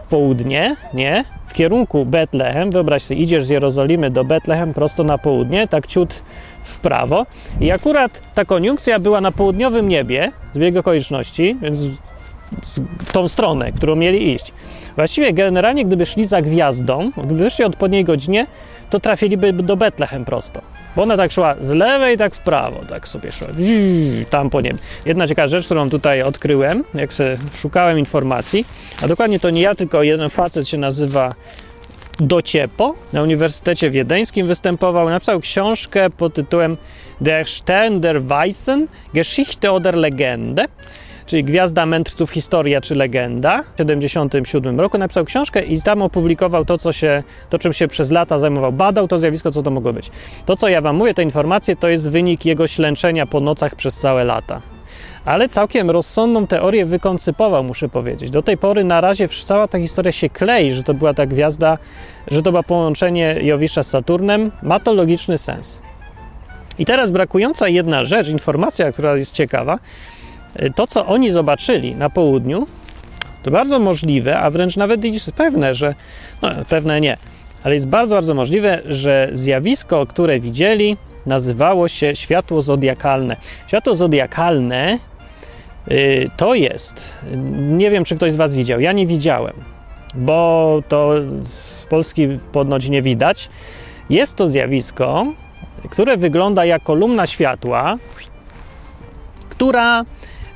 południe, 0.09 0.77
nie? 0.95 1.25
W 1.47 1.53
kierunku 1.53 2.05
Betlehem, 2.05 2.71
wyobraź 2.71 3.03
sobie, 3.03 3.21
idziesz 3.21 3.45
z 3.45 3.49
Jerozolimy 3.49 4.11
do 4.11 4.25
Betlehem 4.25 4.75
prosto 4.75 5.05
na 5.05 5.19
południe, 5.19 5.69
tak 5.69 5.87
ciut 5.87 6.23
w 6.63 6.79
prawo 6.79 7.27
i 7.61 7.71
akurat 7.71 8.21
ta 8.35 8.45
koniunkcja 8.45 8.99
była 8.99 9.21
na 9.21 9.33
południowym 9.33 9.89
niebie, 9.89 10.33
zbieg 10.55 10.77
okoliczności, 10.77 11.57
więc 11.63 11.87
w 12.99 13.13
tą 13.13 13.29
stronę, 13.29 13.73
którą 13.73 13.97
mieli 13.97 14.35
iść. 14.35 14.53
Właściwie 14.97 15.33
generalnie, 15.33 15.85
gdyby 15.85 16.07
szli 16.07 16.25
za 16.25 16.43
gwiazdą, 16.43 17.11
gdyby 17.17 17.51
szli 17.51 17.65
o 17.65 17.67
odpowiedniej 17.67 18.05
godzinie, 18.05 18.47
to 18.91 19.01
trafiliby 19.01 19.53
do 19.53 19.77
Betlehem 19.77 20.25
prosto. 20.25 20.61
Bo 20.97 21.03
ona 21.03 21.17
tak 21.17 21.33
szła 21.33 21.55
z 21.61 21.71
lewej, 21.71 22.19
tak 22.19 22.35
w 22.35 22.39
prawo, 22.39 22.81
tak 22.89 23.09
sobie 23.09 23.33
szła, 23.33 23.49
tam 24.31 24.51
po 24.51 24.61
niebie. 24.61 24.79
Jedna 25.07 25.27
ciekawa 25.27 25.49
rzecz, 25.49 25.65
którą 25.65 25.91
tutaj 25.91 26.23
odkryłem, 26.23 26.85
jak 26.95 27.13
sobie 27.13 27.37
szukałem 27.55 27.99
informacji, 27.99 28.65
a 29.03 29.09
dokładnie 29.09 29.41
to 29.41 29.51
nie 29.51 29.63
ja, 29.63 29.75
tylko 29.75 30.03
jeden 30.03 30.31
facet 30.31 30.69
się 30.69 30.79
nazywa 30.79 31.35
Dociepo, 32.21 32.95
na 33.13 33.23
Uniwersytecie 33.23 33.91
Wiedeńskim 33.91 34.47
występował, 34.47 35.11
napisał 35.11 35.41
książkę 35.41 36.11
pod 36.11 36.35
tytułem 36.35 36.77
Der 37.21 37.49
Stern 37.49 38.01
der 38.01 38.23
Weißen, 38.23 38.87
Geschichte 39.15 39.73
oder 39.73 39.95
Legende, 39.95 40.65
czyli 41.31 41.45
Gwiazda 41.45 41.87
Mędrców, 41.87 42.31
Historia 42.31 42.81
czy 42.81 42.95
Legenda. 42.95 43.63
W 43.63 43.77
1977 43.77 44.81
roku 44.81 44.99
napisał 44.99 45.25
książkę 45.25 45.63
i 45.63 45.83
tam 45.83 46.03
opublikował 46.03 46.65
to, 46.65 46.79
co 46.79 46.93
się, 46.93 47.23
to, 47.51 47.59
czym 47.59 47.73
się 47.73 47.89
przez 47.89 48.11
lata 48.11 48.39
zajmował. 48.39 48.73
Badał 48.73 49.09
to 49.09 49.19
zjawisko, 49.19 49.53
co 49.53 49.63
to 49.63 49.71
mogło 49.71 49.93
być. 49.93 50.11
To, 50.47 50.57
co 50.57 50.69
ja 50.69 50.81
Wam 50.81 50.97
mówię, 50.97 51.15
te 51.15 51.23
informacje, 51.23 51.77
to 51.77 51.89
jest 51.89 52.11
wynik 52.11 52.45
jego 52.45 52.67
ślęczenia 52.67 53.27
po 53.27 53.41
nocach 53.41 53.75
przez 53.75 53.97
całe 53.97 54.25
lata. 54.25 54.61
Ale 55.25 55.49
całkiem 55.49 55.91
rozsądną 55.91 56.47
teorię 56.47 56.87
wykoncypował, 56.87 57.65
muszę 57.65 57.89
powiedzieć. 57.89 58.31
Do 58.31 58.43
tej 58.43 58.59
pory 58.59 58.85
na 58.85 59.01
razie 59.01 59.29
cała 59.29 59.69
ta 59.69 59.79
historia 59.79 60.13
się 60.13 60.29
klei, 60.29 60.73
że 60.73 60.83
to 60.83 60.95
była 60.95 61.15
ta 61.15 61.27
gwiazda, 61.27 61.79
że 62.29 62.43
to 62.43 62.51
było 62.51 62.63
połączenie 62.63 63.37
Jowisza 63.43 63.83
z 63.83 63.87
Saturnem. 63.87 64.51
Ma 64.63 64.81
to 64.81 64.93
logiczny 64.93 65.39
sens. 65.39 65.81
I 66.79 66.87
teraz 66.87 67.11
brakująca 67.11 67.69
jedna 67.69 68.05
rzecz, 68.05 68.29
informacja, 68.29 68.93
która 68.93 69.17
jest 69.17 69.35
ciekawa, 69.35 69.79
to, 70.75 70.87
co 70.87 71.07
oni 71.07 71.31
zobaczyli 71.31 71.95
na 71.95 72.11
południu, 72.11 72.67
to 73.43 73.51
bardzo 73.51 73.79
możliwe, 73.79 74.39
a 74.39 74.51
wręcz 74.51 74.77
nawet 74.77 75.05
jest 75.05 75.33
pewne, 75.33 75.75
że, 75.75 75.95
no 76.43 76.49
pewne 76.69 77.01
nie, 77.01 77.17
ale 77.63 77.75
jest 77.75 77.87
bardzo, 77.87 78.15
bardzo 78.15 78.35
możliwe, 78.35 78.83
że 78.89 79.31
zjawisko, 79.33 80.07
które 80.07 80.41
widzieli, 80.41 80.97
nazywało 81.27 81.89
się 81.89 82.17
światło 82.17 82.63
zodiakalne. 82.63 83.37
Światło 83.67 83.95
zodiakalne 83.95 84.99
yy, 85.87 86.31
to 86.37 86.55
jest, 86.55 87.15
nie 87.53 87.91
wiem, 87.91 88.05
czy 88.05 88.17
ktoś 88.17 88.33
z 88.33 88.37
Was 88.37 88.55
widział, 88.55 88.81
ja 88.81 88.93
nie 88.93 89.07
widziałem, 89.07 89.55
bo 90.15 90.83
to 90.89 91.15
z 91.45 91.87
Polski 91.87 92.29
ponoć 92.53 92.89
nie 92.89 93.03
widać. 93.03 93.49
Jest 94.11 94.37
to 94.37 94.49
zjawisko, 94.49 95.27
które 95.91 96.17
wygląda 96.17 96.65
jak 96.65 96.83
kolumna 96.83 97.27
światła, 97.27 97.99
która 99.49 100.05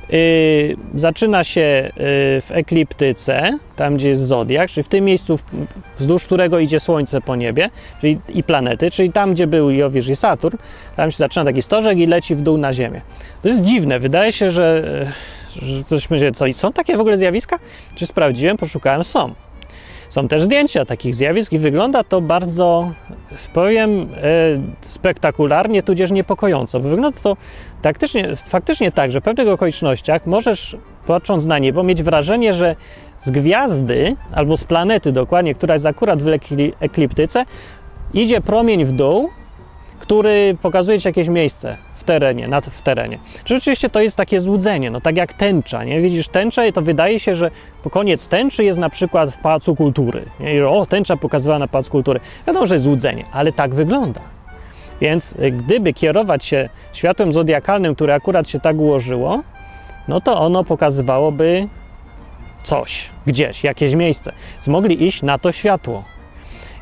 Yy, 0.09 0.77
zaczyna 0.95 1.43
się 1.43 1.61
yy, 1.61 1.93
w 2.41 2.47
ekliptyce, 2.51 3.59
tam 3.75 3.95
gdzie 3.95 4.09
jest 4.09 4.21
zodiak, 4.21 4.69
czyli 4.69 4.83
w 4.83 4.87
tym 4.87 5.05
miejscu, 5.05 5.39
wzdłuż 5.97 6.23
którego 6.23 6.59
idzie 6.59 6.79
Słońce 6.79 7.21
po 7.21 7.35
niebie 7.35 7.69
czyli, 8.01 8.19
i 8.29 8.43
planety, 8.43 8.91
czyli 8.91 9.11
tam, 9.11 9.33
gdzie 9.33 9.47
był 9.47 9.71
Jowisz 9.71 10.07
i 10.07 10.15
Saturn, 10.15 10.57
tam 10.95 11.11
się 11.11 11.17
zaczyna 11.17 11.45
taki 11.45 11.61
stożek 11.61 11.97
i 11.97 12.07
leci 12.07 12.35
w 12.35 12.41
dół 12.41 12.57
na 12.57 12.73
Ziemię. 12.73 13.01
To 13.41 13.47
jest 13.47 13.61
dziwne, 13.61 13.99
wydaje 13.99 14.31
się, 14.31 14.49
że, 14.49 14.83
że 15.61 15.83
coś 15.83 16.07
będzie, 16.07 16.31
co, 16.31 16.53
są 16.53 16.73
takie 16.73 16.97
w 16.97 16.99
ogóle 16.99 17.17
zjawiska? 17.17 17.59
Czy 17.95 18.05
sprawdziłem, 18.05 18.57
poszukałem, 18.57 19.03
są. 19.03 19.33
Są 20.15 20.27
też 20.27 20.43
zdjęcia 20.43 20.85
takich 20.85 21.15
zjawisk 21.15 21.53
i 21.53 21.59
wygląda 21.59 22.03
to 22.03 22.21
bardzo, 22.21 22.91
powiem, 23.53 24.01
e, 24.01 24.07
spektakularnie, 24.81 25.83
tudzież 25.83 26.11
niepokojąco. 26.11 26.79
Bo 26.79 26.89
wygląda 26.89 27.19
to 27.21 27.37
taktycznie, 27.81 28.35
faktycznie 28.35 28.91
tak, 28.91 29.11
że 29.11 29.21
w 29.21 29.23
pewnych 29.23 29.47
okolicznościach 29.47 30.25
możesz, 30.25 30.77
patrząc 31.07 31.45
na 31.45 31.59
niebo, 31.59 31.83
mieć 31.83 32.03
wrażenie, 32.03 32.53
że 32.53 32.75
z 33.19 33.31
gwiazdy, 33.31 34.15
albo 34.31 34.57
z 34.57 34.63
planety 34.63 35.11
dokładnie, 35.11 35.53
która 35.53 35.73
jest 35.73 35.85
akurat 35.85 36.23
w 36.23 36.27
ekliptyce, 36.79 37.45
idzie 38.13 38.41
promień 38.41 38.85
w 38.85 38.91
dół, 38.91 39.29
który 39.99 40.57
pokazuje 40.61 40.99
ci 40.99 41.07
jakieś 41.07 41.27
miejsce 41.27 41.77
terenie, 42.05 42.47
nad, 42.47 42.65
w 42.65 42.81
terenie. 42.81 43.19
Rzeczywiście 43.45 43.89
to 43.89 44.01
jest 44.01 44.17
takie 44.17 44.41
złudzenie, 44.41 44.91
no 44.91 45.01
tak 45.01 45.17
jak 45.17 45.33
tęcza, 45.33 45.83
nie? 45.83 46.01
Widzisz 46.01 46.27
tęczę, 46.27 46.71
to 46.71 46.81
wydaje 46.81 47.19
się, 47.19 47.35
że 47.35 47.51
koniec 47.91 48.27
tęczy 48.27 48.63
jest 48.63 48.79
na 48.79 48.89
przykład 48.89 49.31
w 49.31 49.37
Pałacu 49.37 49.75
Kultury. 49.75 50.25
Nie? 50.39 50.55
I, 50.55 50.61
o, 50.61 50.85
tęcza 50.85 51.17
pokazywana 51.17 51.59
na 51.59 51.67
Pałacu 51.67 51.91
Kultury. 51.91 52.19
Wiadomo, 52.47 52.65
że 52.65 52.75
jest 52.75 52.85
złudzenie, 52.85 53.25
ale 53.31 53.51
tak 53.51 53.75
wygląda. 53.75 54.21
Więc 55.01 55.35
y, 55.35 55.51
gdyby 55.51 55.93
kierować 55.93 56.45
się 56.45 56.69
światłem 56.93 57.31
zodiakalnym, 57.31 57.95
które 57.95 58.13
akurat 58.13 58.49
się 58.49 58.59
tak 58.59 58.77
ułożyło, 58.77 59.43
no 60.07 60.21
to 60.21 60.41
ono 60.41 60.63
pokazywałoby 60.63 61.67
coś, 62.63 63.09
gdzieś, 63.25 63.63
jakieś 63.63 63.95
miejsce. 63.95 64.31
Więc 64.53 64.67
mogli 64.67 65.03
iść 65.03 65.23
na 65.23 65.37
to 65.37 65.51
światło. 65.51 66.03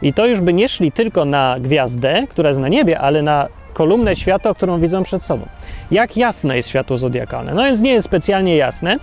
I 0.01 0.13
to 0.13 0.25
już 0.25 0.41
by 0.41 0.53
nie 0.53 0.69
szli 0.69 0.91
tylko 0.91 1.25
na 1.25 1.55
gwiazdę, 1.59 2.27
która 2.29 2.49
jest 2.49 2.59
na 2.59 2.67
niebie, 2.67 2.99
ale 2.99 3.21
na 3.21 3.47
kolumnę 3.73 4.15
światła, 4.15 4.53
którą 4.53 4.79
widzą 4.79 5.03
przed 5.03 5.21
sobą. 5.21 5.47
Jak 5.91 6.17
jasne 6.17 6.55
jest 6.55 6.69
światło 6.69 6.97
zodiakalne? 6.97 7.53
No 7.53 7.63
więc 7.63 7.81
nie 7.81 7.93
jest 7.93 8.05
specjalnie 8.05 8.55
jasne, 8.55 8.97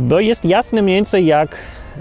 bo 0.00 0.20
jest 0.20 0.44
jasne 0.44 0.82
mniej 0.82 0.96
więcej 0.96 1.26
jak 1.26 1.56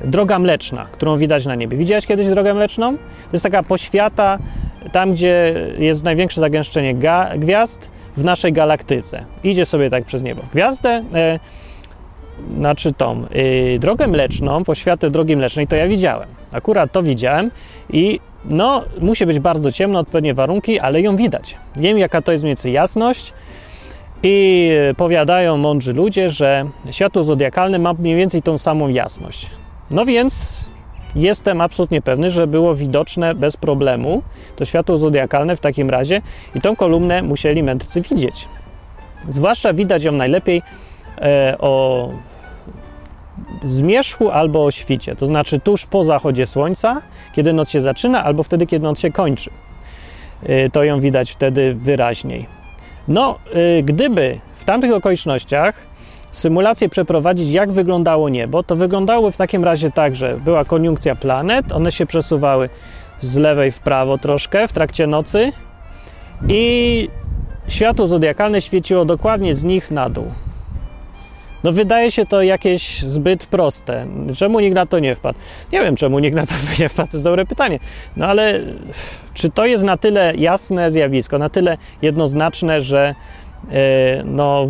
droga 0.05 0.39
mleczna, 0.39 0.85
którą 0.91 1.17
widać 1.17 1.45
na 1.45 1.55
niebie. 1.55 1.77
Widziałeś 1.77 2.07
kiedyś 2.07 2.27
drogę 2.27 2.53
mleczną? 2.53 2.97
To 2.97 3.33
jest 3.33 3.43
taka 3.43 3.63
poświata 3.63 4.39
tam, 4.91 5.13
gdzie 5.13 5.55
jest 5.77 6.03
największe 6.03 6.41
zagęszczenie 6.41 6.95
gwiazd 7.37 7.91
w 8.17 8.23
naszej 8.23 8.53
galaktyce. 8.53 9.25
Idzie 9.43 9.65
sobie 9.65 9.89
tak 9.89 10.05
przez 10.05 10.23
niebo. 10.23 10.41
Gwiazdę, 10.53 11.03
e, 11.13 11.39
znaczy 12.57 12.93
tą 12.93 13.23
y, 13.35 13.79
drogę 13.79 14.07
mleczną, 14.07 14.63
poświatę 14.63 15.09
drogi 15.09 15.37
mlecznej, 15.37 15.67
to 15.67 15.75
ja 15.75 15.87
widziałem. 15.87 16.38
Akurat 16.51 16.91
to 16.91 17.03
widziałem 17.03 17.51
i 17.89 18.19
no, 18.45 18.83
musi 19.01 19.25
być 19.25 19.39
bardzo 19.39 19.71
ciemno, 19.71 19.99
odpowiednie 19.99 20.33
warunki, 20.33 20.79
ale 20.79 21.01
ją 21.01 21.15
widać. 21.15 21.57
Wiem, 21.75 21.97
jaka 21.97 22.21
to 22.21 22.31
jest 22.31 22.43
mniej 22.43 22.51
więcej 22.51 22.73
jasność 22.73 23.33
i 24.23 24.69
powiadają 24.97 25.57
mądrzy 25.57 25.93
ludzie, 25.93 26.29
że 26.29 26.65
światło 26.91 27.23
zodiakalne 27.23 27.79
ma 27.79 27.93
mniej 27.93 28.15
więcej 28.15 28.41
tą 28.41 28.57
samą 28.57 28.88
jasność. 28.88 29.47
No 29.91 30.05
więc 30.05 30.65
jestem 31.15 31.62
absolutnie 31.62 32.01
pewny, 32.01 32.29
że 32.29 32.47
było 32.47 32.75
widoczne 32.75 33.35
bez 33.35 33.57
problemu 33.57 34.21
to 34.55 34.65
światło 34.65 34.97
zodiakalne 34.97 35.55
w 35.55 35.59
takim 35.59 35.89
razie 35.89 36.21
i 36.55 36.62
tą 36.62 36.75
kolumnę 36.75 37.21
musieli 37.21 37.63
mędrcy 37.63 38.01
widzieć. 38.01 38.47
Zwłaszcza 39.29 39.73
widać 39.73 40.03
ją 40.03 40.12
najlepiej 40.12 40.62
e, 41.21 41.55
o 41.59 42.09
zmierzchu 43.63 44.30
albo 44.30 44.65
o 44.65 44.71
świcie, 44.71 45.15
to 45.15 45.25
znaczy 45.25 45.60
tuż 45.60 45.86
po 45.86 46.04
zachodzie 46.04 46.47
słońca, 46.47 47.02
kiedy 47.34 47.54
noc 47.54 47.69
się 47.69 47.82
zaczyna, 47.82 48.23
albo 48.23 48.43
wtedy, 48.43 48.65
kiedy 48.65 48.84
noc 48.84 48.99
się 48.99 49.12
kończy. 49.12 49.49
E, 50.43 50.69
to 50.69 50.84
ją 50.84 50.99
widać 50.99 51.32
wtedy 51.32 51.75
wyraźniej. 51.75 52.45
No, 53.08 53.39
e, 53.54 53.84
gdyby 53.84 54.39
w 54.54 54.63
tamtych 54.63 54.93
okolicznościach 54.93 55.88
symulację 56.32 56.89
przeprowadzić, 56.89 57.52
jak 57.52 57.71
wyglądało 57.71 58.30
niebo, 58.30 58.63
to 58.63 58.75
wyglądało 58.75 59.32
w 59.32 59.38
takim 59.38 59.63
razie 59.63 59.91
tak, 59.91 60.15
że 60.15 60.38
była 60.38 60.65
koniunkcja 60.65 61.15
planet, 61.15 61.71
one 61.71 61.91
się 61.91 62.06
przesuwały 62.06 62.69
z 63.19 63.38
lewej 63.38 63.71
w 63.71 63.80
prawo 63.80 64.17
troszkę 64.17 64.67
w 64.67 64.73
trakcie 64.73 65.08
nocy 65.08 65.52
i 66.47 67.10
światło 67.67 68.08
zodiakalne 68.08 68.62
świeciło 68.62 69.06
dokładnie 69.06 69.56
z 69.56 69.63
nich 69.63 69.91
na 69.91 70.10
dół. 70.10 70.32
No 71.63 71.71
wydaje 71.71 72.11
się 72.11 72.25
to 72.25 72.41
jakieś 72.41 73.01
zbyt 73.01 73.45
proste. 73.45 74.07
Czemu 74.35 74.59
nikt 74.59 74.75
na 74.75 74.85
to 74.85 74.99
nie 74.99 75.15
wpadł? 75.15 75.39
Nie 75.73 75.81
wiem, 75.81 75.95
czemu 75.95 76.19
nikt 76.19 76.35
na 76.35 76.45
to 76.45 76.53
nie 76.79 76.89
wpadł, 76.89 77.11
to 77.11 77.17
jest 77.17 77.23
dobre 77.23 77.45
pytanie. 77.45 77.79
No 78.17 78.25
ale 78.25 78.59
czy 79.33 79.49
to 79.49 79.65
jest 79.65 79.83
na 79.83 79.97
tyle 79.97 80.33
jasne 80.35 80.91
zjawisko, 80.91 81.37
na 81.37 81.49
tyle 81.49 81.77
jednoznaczne, 82.01 82.81
że 82.81 83.15
E, 83.71 84.23
no, 84.25 84.65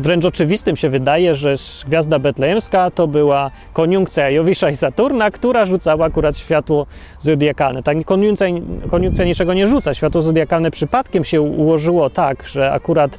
wręcz 0.00 0.24
oczywistym 0.24 0.76
się 0.76 0.88
wydaje, 0.88 1.34
że 1.34 1.54
gwiazda 1.86 2.18
betlejemska 2.18 2.90
to 2.90 3.06
była 3.06 3.50
koniunkcja 3.72 4.30
Jowisza 4.30 4.70
i 4.70 4.76
Saturna, 4.76 5.30
która 5.30 5.66
rzucała 5.66 6.06
akurat 6.06 6.38
światło 6.38 6.86
zodiakalne. 7.18 7.82
Tak, 7.82 8.04
koniunkcja, 8.04 8.46
koniunkcja 8.90 9.24
niczego 9.24 9.54
nie 9.54 9.66
rzuca. 9.66 9.94
Światło 9.94 10.22
zodiakalne 10.22 10.70
przypadkiem 10.70 11.24
się 11.24 11.40
ułożyło 11.40 12.10
tak, 12.10 12.46
że 12.46 12.72
akurat 12.72 13.18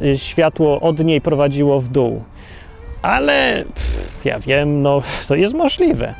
y, 0.00 0.18
światło 0.18 0.80
od 0.80 1.04
niej 1.04 1.20
prowadziło 1.20 1.80
w 1.80 1.88
dół. 1.88 2.22
Ale 3.02 3.64
pff, 3.74 4.24
ja 4.24 4.38
wiem, 4.38 4.82
no 4.82 5.02
to 5.28 5.34
jest 5.34 5.54
możliwe. 5.54 6.14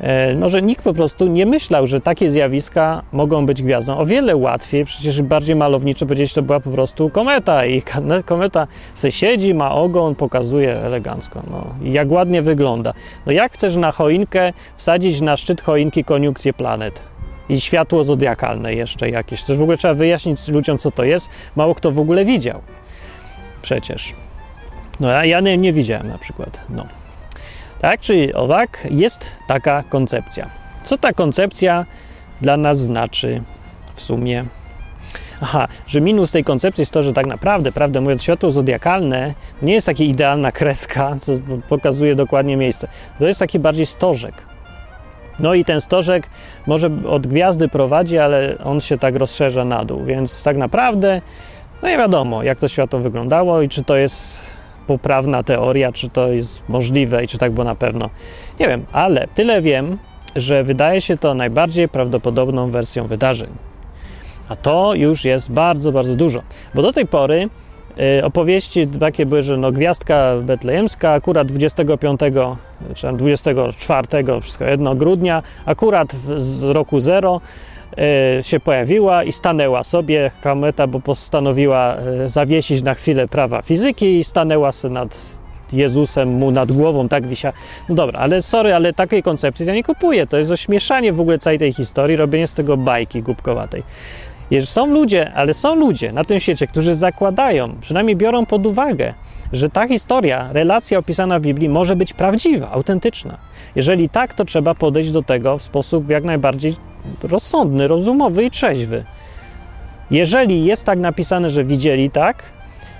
E, 0.00 0.34
może 0.34 0.62
nikt 0.62 0.84
po 0.84 0.94
prostu 0.94 1.26
nie 1.26 1.46
myślał, 1.46 1.86
że 1.86 2.00
takie 2.00 2.30
zjawiska 2.30 3.02
mogą 3.12 3.46
być 3.46 3.62
gwiazdą. 3.62 3.98
O 3.98 4.06
wiele 4.06 4.36
łatwiej, 4.36 4.84
przecież 4.84 5.22
bardziej 5.22 5.56
malownicze 5.56 6.06
powiedzieć, 6.06 6.28
że 6.28 6.34
to 6.34 6.42
była 6.42 6.60
po 6.60 6.70
prostu 6.70 7.10
kometa 7.10 7.66
i 7.66 7.82
kometa 8.24 8.66
se 8.94 9.12
siedzi, 9.12 9.54
ma 9.54 9.74
ogon, 9.74 10.14
pokazuje 10.14 10.76
elegancko. 10.76 11.42
No. 11.50 11.66
Jak 11.82 12.10
ładnie 12.10 12.42
wygląda. 12.42 12.92
No 13.26 13.32
jak 13.32 13.52
chcesz 13.52 13.76
na 13.76 13.90
choinkę 13.90 14.52
wsadzić 14.76 15.20
na 15.20 15.36
szczyt 15.36 15.60
choinki 15.60 16.04
koniunkcję 16.04 16.52
planet? 16.52 17.02
I 17.48 17.60
światło 17.60 18.04
zodiakalne 18.04 18.74
jeszcze 18.74 19.10
jakieś. 19.10 19.42
Też 19.42 19.58
w 19.58 19.62
ogóle 19.62 19.76
trzeba 19.76 19.94
wyjaśnić 19.94 20.48
ludziom, 20.48 20.78
co 20.78 20.90
to 20.90 21.04
jest. 21.04 21.28
Mało 21.56 21.74
kto 21.74 21.90
w 21.90 22.00
ogóle 22.00 22.24
widział. 22.24 22.60
Przecież. 23.62 24.25
No 25.00 25.24
ja, 25.24 25.40
nie, 25.40 25.56
nie 25.56 25.72
widziałem 25.72 26.08
na 26.08 26.18
przykład. 26.18 26.60
No. 26.68 26.86
Tak 27.80 28.00
czy 28.00 28.30
owak, 28.34 28.86
jest 28.90 29.30
taka 29.48 29.82
koncepcja. 29.82 30.50
Co 30.84 30.98
ta 30.98 31.12
koncepcja 31.12 31.86
dla 32.40 32.56
nas 32.56 32.78
znaczy 32.78 33.42
w 33.94 34.02
sumie? 34.02 34.44
Aha, 35.40 35.68
że 35.86 36.00
minus 36.00 36.32
tej 36.32 36.44
koncepcji 36.44 36.82
jest 36.82 36.92
to, 36.92 37.02
że 37.02 37.12
tak 37.12 37.26
naprawdę, 37.26 37.72
prawdę 37.72 38.00
mówiąc, 38.00 38.22
światło 38.22 38.50
zodiakalne 38.50 39.34
nie 39.62 39.74
jest 39.74 39.86
taka 39.86 40.04
idealna 40.04 40.52
kreska, 40.52 41.16
co 41.20 41.32
pokazuje 41.68 42.14
dokładnie 42.14 42.56
miejsce. 42.56 42.88
To 43.18 43.26
jest 43.26 43.40
taki 43.40 43.58
bardziej 43.58 43.86
stożek. 43.86 44.34
No 45.40 45.54
i 45.54 45.64
ten 45.64 45.80
stożek 45.80 46.28
może 46.66 46.90
od 47.08 47.26
gwiazdy 47.26 47.68
prowadzi, 47.68 48.18
ale 48.18 48.58
on 48.64 48.80
się 48.80 48.98
tak 48.98 49.16
rozszerza 49.16 49.64
na 49.64 49.84
dół, 49.84 50.04
więc 50.04 50.42
tak 50.42 50.56
naprawdę 50.56 51.20
no 51.82 51.88
nie 51.88 51.98
wiadomo, 51.98 52.42
jak 52.42 52.58
to 52.58 52.68
światło 52.68 53.00
wyglądało 53.00 53.62
i 53.62 53.68
czy 53.68 53.84
to 53.84 53.96
jest 53.96 54.55
poprawna 54.86 55.42
teoria, 55.42 55.92
czy 55.92 56.08
to 56.08 56.28
jest 56.28 56.68
możliwe 56.68 57.24
i 57.24 57.28
czy 57.28 57.38
tak 57.38 57.52
było 57.52 57.64
na 57.64 57.74
pewno. 57.74 58.10
Nie 58.60 58.68
wiem, 58.68 58.84
ale 58.92 59.28
tyle 59.34 59.62
wiem, 59.62 59.98
że 60.36 60.64
wydaje 60.64 61.00
się 61.00 61.16
to 61.16 61.34
najbardziej 61.34 61.88
prawdopodobną 61.88 62.70
wersją 62.70 63.06
wydarzeń. 63.06 63.50
A 64.48 64.56
to 64.56 64.94
już 64.94 65.24
jest 65.24 65.52
bardzo, 65.52 65.92
bardzo 65.92 66.14
dużo, 66.14 66.42
bo 66.74 66.82
do 66.82 66.92
tej 66.92 67.06
pory 67.06 67.48
y, 68.20 68.24
opowieści 68.24 68.86
takie 68.86 69.26
były, 69.26 69.42
że 69.42 69.56
no 69.56 69.72
gwiazdka 69.72 70.32
betlejemska 70.42 71.12
akurat 71.12 71.48
25 71.48 72.20
czy 72.94 73.12
24, 73.12 74.40
wszystko 74.40 74.64
jedno, 74.64 74.94
grudnia, 74.94 75.42
akurat 75.66 76.12
z 76.36 76.62
roku 76.62 77.00
0 77.00 77.40
E, 77.40 77.75
się 78.42 78.60
pojawiła 78.60 79.24
i 79.24 79.32
stanęła 79.32 79.84
sobie 79.84 80.30
kometa, 80.42 80.86
bo 80.86 81.00
postanowiła 81.00 81.96
e, 81.96 82.28
zawiesić 82.28 82.82
na 82.82 82.94
chwilę 82.94 83.28
prawa 83.28 83.62
fizyki 83.62 84.18
i 84.18 84.24
stanęła 84.24 84.72
sobie 84.72 84.94
nad 84.94 85.38
Jezusem 85.72 86.28
mu 86.28 86.50
nad 86.50 86.72
głową, 86.72 87.08
tak 87.08 87.26
wisia. 87.26 87.52
No 87.88 87.94
dobra, 87.94 88.18
ale 88.18 88.42
sorry, 88.42 88.74
ale 88.74 88.92
takiej 88.92 89.22
koncepcji 89.22 89.66
ja 89.66 89.74
nie 89.74 89.82
kupuję. 89.82 90.26
To 90.26 90.36
jest 90.36 90.50
ośmieszanie 90.50 91.12
w 91.12 91.20
ogóle 91.20 91.38
całej 91.38 91.58
tej 91.58 91.72
historii, 91.72 92.16
robienie 92.16 92.46
z 92.46 92.54
tego 92.54 92.76
bajki 92.76 93.22
głupkowatej. 93.22 93.82
Są 94.60 94.86
ludzie, 94.86 95.32
ale 95.32 95.54
są 95.54 95.74
ludzie 95.74 96.12
na 96.12 96.24
tym 96.24 96.40
świecie, 96.40 96.66
którzy 96.66 96.94
zakładają, 96.94 97.76
przynajmniej 97.80 98.16
biorą 98.16 98.46
pod 98.46 98.66
uwagę, 98.66 99.14
że 99.52 99.70
ta 99.70 99.88
historia, 99.88 100.48
relacja 100.52 100.98
opisana 100.98 101.38
w 101.38 101.42
Biblii 101.42 101.68
może 101.68 101.96
być 101.96 102.12
prawdziwa, 102.12 102.70
autentyczna. 102.70 103.38
Jeżeli 103.76 104.08
tak, 104.08 104.34
to 104.34 104.44
trzeba 104.44 104.74
podejść 104.74 105.10
do 105.10 105.22
tego 105.22 105.58
w 105.58 105.62
sposób 105.62 106.10
jak 106.10 106.24
najbardziej 106.24 106.74
rozsądny, 107.22 107.88
rozumowy 107.88 108.44
i 108.44 108.50
trzeźwy. 108.50 109.04
Jeżeli 110.10 110.64
jest 110.64 110.84
tak 110.84 110.98
napisane, 110.98 111.50
że 111.50 111.64
widzieli 111.64 112.10
tak, 112.10 112.42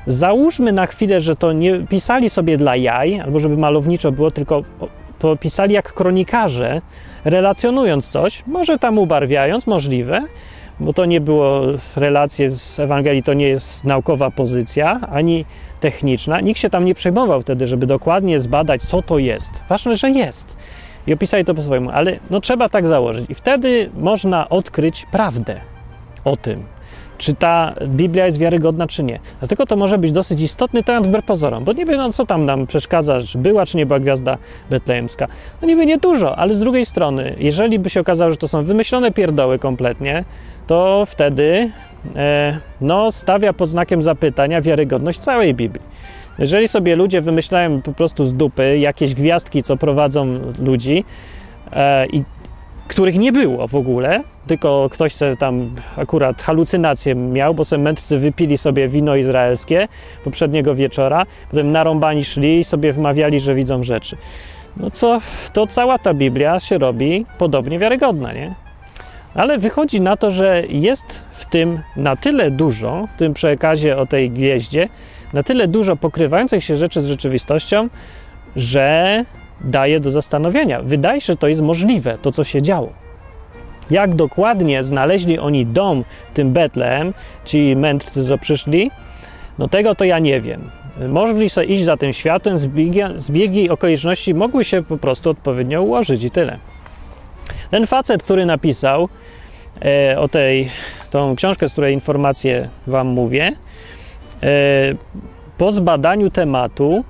załóżmy 0.06 0.72
na 0.72 0.86
chwilę, 0.86 1.20
że 1.20 1.36
to 1.36 1.52
nie 1.52 1.80
pisali 1.80 2.30
sobie 2.30 2.56
dla 2.56 2.76
jaj, 2.76 3.20
albo 3.20 3.38
żeby 3.38 3.56
malowniczo 3.56 4.12
było, 4.12 4.30
tylko 4.30 4.62
pisali 5.40 5.74
jak 5.74 5.92
kronikarze, 5.92 6.82
relacjonując 7.24 8.08
coś, 8.08 8.42
może 8.46 8.78
tam 8.78 8.98
ubarwiając, 8.98 9.66
możliwe, 9.66 10.22
bo 10.80 10.92
to 10.92 11.04
nie 11.04 11.20
było 11.20 11.60
relacje 11.96 12.50
z 12.50 12.80
Ewangelii, 12.80 13.22
to 13.22 13.34
nie 13.34 13.48
jest 13.48 13.84
naukowa 13.84 14.30
pozycja, 14.30 15.00
ani 15.12 15.44
techniczna. 15.80 16.40
Nikt 16.40 16.60
się 16.60 16.70
tam 16.70 16.84
nie 16.84 16.94
przejmował 16.94 17.40
wtedy, 17.40 17.66
żeby 17.66 17.86
dokładnie 17.86 18.38
zbadać, 18.38 18.82
co 18.82 19.02
to 19.02 19.18
jest. 19.18 19.50
Ważne, 19.68 19.94
że 19.94 20.10
jest. 20.10 20.56
I 21.06 21.12
opisali 21.12 21.44
to 21.44 21.54
po 21.54 21.62
swojemu, 21.62 21.90
ale 21.90 22.18
no 22.30 22.40
trzeba 22.40 22.68
tak 22.68 22.88
założyć. 22.88 23.30
I 23.30 23.34
wtedy 23.34 23.90
można 23.94 24.48
odkryć 24.48 25.06
prawdę 25.12 25.60
o 26.24 26.36
tym, 26.36 26.62
czy 27.18 27.34
ta 27.34 27.74
Biblia 27.86 28.26
jest 28.26 28.38
wiarygodna, 28.38 28.86
czy 28.86 29.02
nie. 29.02 29.18
Dlatego 29.38 29.66
to 29.66 29.76
może 29.76 29.98
być 29.98 30.12
dosyć 30.12 30.40
istotny 30.40 30.82
temat 30.82 31.06
wbrew 31.06 31.24
pozorom, 31.24 31.64
bo 31.64 31.74
wiem, 31.74 31.88
no, 31.88 32.12
co 32.12 32.26
tam 32.26 32.44
nam 32.44 32.66
przeszkadza, 32.66 33.20
czy 33.20 33.38
była, 33.38 33.66
czy 33.66 33.76
nie 33.76 33.86
była 33.86 34.00
gwiazda 34.00 34.38
betlejemska. 34.70 35.28
No 35.62 35.68
niby 35.68 35.86
nie 35.86 35.98
dużo, 35.98 36.38
ale 36.38 36.54
z 36.54 36.60
drugiej 36.60 36.86
strony, 36.86 37.36
jeżeli 37.38 37.78
by 37.78 37.90
się 37.90 38.00
okazało, 38.00 38.30
że 38.30 38.36
to 38.36 38.48
są 38.48 38.62
wymyślone 38.62 39.12
pierdoły 39.12 39.58
kompletnie, 39.58 40.24
to 40.66 41.04
wtedy 41.06 41.70
e, 42.16 42.60
no, 42.80 43.12
stawia 43.12 43.52
pod 43.52 43.68
znakiem 43.68 44.02
zapytania 44.02 44.60
wiarygodność 44.60 45.18
całej 45.18 45.54
Biblii. 45.54 45.86
Jeżeli 46.38 46.68
sobie 46.68 46.96
ludzie 46.96 47.20
wymyślają 47.20 47.82
po 47.82 47.92
prostu 47.92 48.24
z 48.24 48.34
dupy 48.34 48.78
jakieś 48.78 49.14
gwiazdki, 49.14 49.62
co 49.62 49.76
prowadzą 49.76 50.26
ludzi, 50.58 51.04
e, 51.72 52.06
i 52.06 52.22
których 52.88 53.18
nie 53.18 53.32
było 53.32 53.68
w 53.68 53.74
ogóle, 53.74 54.22
tylko 54.46 54.88
ktoś 54.92 55.14
sobie 55.14 55.36
tam 55.36 55.70
akurat 55.96 56.42
halucynację 56.42 57.14
miał, 57.14 57.54
bo 57.54 57.64
sobie 57.64 57.82
mędrcy 57.82 58.18
wypili 58.18 58.58
sobie 58.58 58.88
wino 58.88 59.16
izraelskie 59.16 59.88
poprzedniego 60.24 60.74
wieczora, 60.74 61.26
potem 61.50 61.72
narąbani 61.72 62.24
szli 62.24 62.58
i 62.58 62.64
sobie 62.64 62.92
wmawiali, 62.92 63.40
że 63.40 63.54
widzą 63.54 63.82
rzeczy. 63.82 64.16
no 64.76 64.90
co, 64.90 65.20
to 65.52 65.66
cała 65.66 65.98
ta 65.98 66.14
Biblia 66.14 66.60
się 66.60 66.78
robi 66.78 67.26
podobnie 67.38 67.78
wiarygodna, 67.78 68.32
nie? 68.32 68.54
Ale 69.34 69.58
wychodzi 69.58 70.00
na 70.00 70.16
to, 70.16 70.30
że 70.30 70.62
jest 70.68 71.22
w 71.30 71.46
tym 71.46 71.80
na 71.96 72.16
tyle 72.16 72.50
dużo, 72.50 73.08
w 73.14 73.18
tym 73.18 73.34
przekazie 73.34 73.96
o 73.96 74.06
tej 74.06 74.30
gwieździe, 74.30 74.88
na 75.36 75.42
tyle 75.42 75.68
dużo 75.68 75.96
pokrywających 75.96 76.64
się 76.64 76.76
rzeczy 76.76 77.00
z 77.00 77.06
rzeczywistością, 77.06 77.88
że 78.56 79.24
daje 79.60 80.00
do 80.00 80.10
zastanowienia. 80.10 80.82
Wydaje 80.82 81.20
się, 81.20 81.26
że 81.26 81.36
to 81.36 81.48
jest 81.48 81.62
możliwe, 81.62 82.18
to 82.22 82.32
co 82.32 82.44
się 82.44 82.62
działo. 82.62 82.92
Jak 83.90 84.14
dokładnie 84.14 84.82
znaleźli 84.82 85.38
oni 85.38 85.66
dom 85.66 86.04
tym 86.34 86.52
Betlehem, 86.52 87.14
ci 87.44 87.76
mędrcy, 87.76 88.24
co 88.24 88.38
przyszli, 88.38 88.90
no 89.58 89.68
tego 89.68 89.94
to 89.94 90.04
ja 90.04 90.18
nie 90.18 90.40
wiem. 90.40 90.70
Mogli 91.08 91.50
sobie 91.50 91.66
iść 91.66 91.84
za 91.84 91.96
tym 91.96 92.12
światłem, 92.12 92.58
zbiegi, 92.58 93.00
zbiegi 93.16 93.70
okoliczności 93.70 94.34
mogły 94.34 94.64
się 94.64 94.82
po 94.82 94.96
prostu 94.96 95.30
odpowiednio 95.30 95.82
ułożyć 95.82 96.24
i 96.24 96.30
tyle. 96.30 96.58
Ten 97.70 97.86
facet, 97.86 98.22
który 98.22 98.46
napisał 98.46 99.08
e, 99.84 100.18
o 100.18 100.28
tej, 100.28 100.70
tą 101.10 101.36
książkę, 101.36 101.68
z 101.68 101.72
której 101.72 101.94
informacje 101.94 102.68
wam 102.86 103.06
mówię, 103.06 103.52
po 105.58 105.72
zbadaniu 105.72 106.30
tematu 106.30 107.04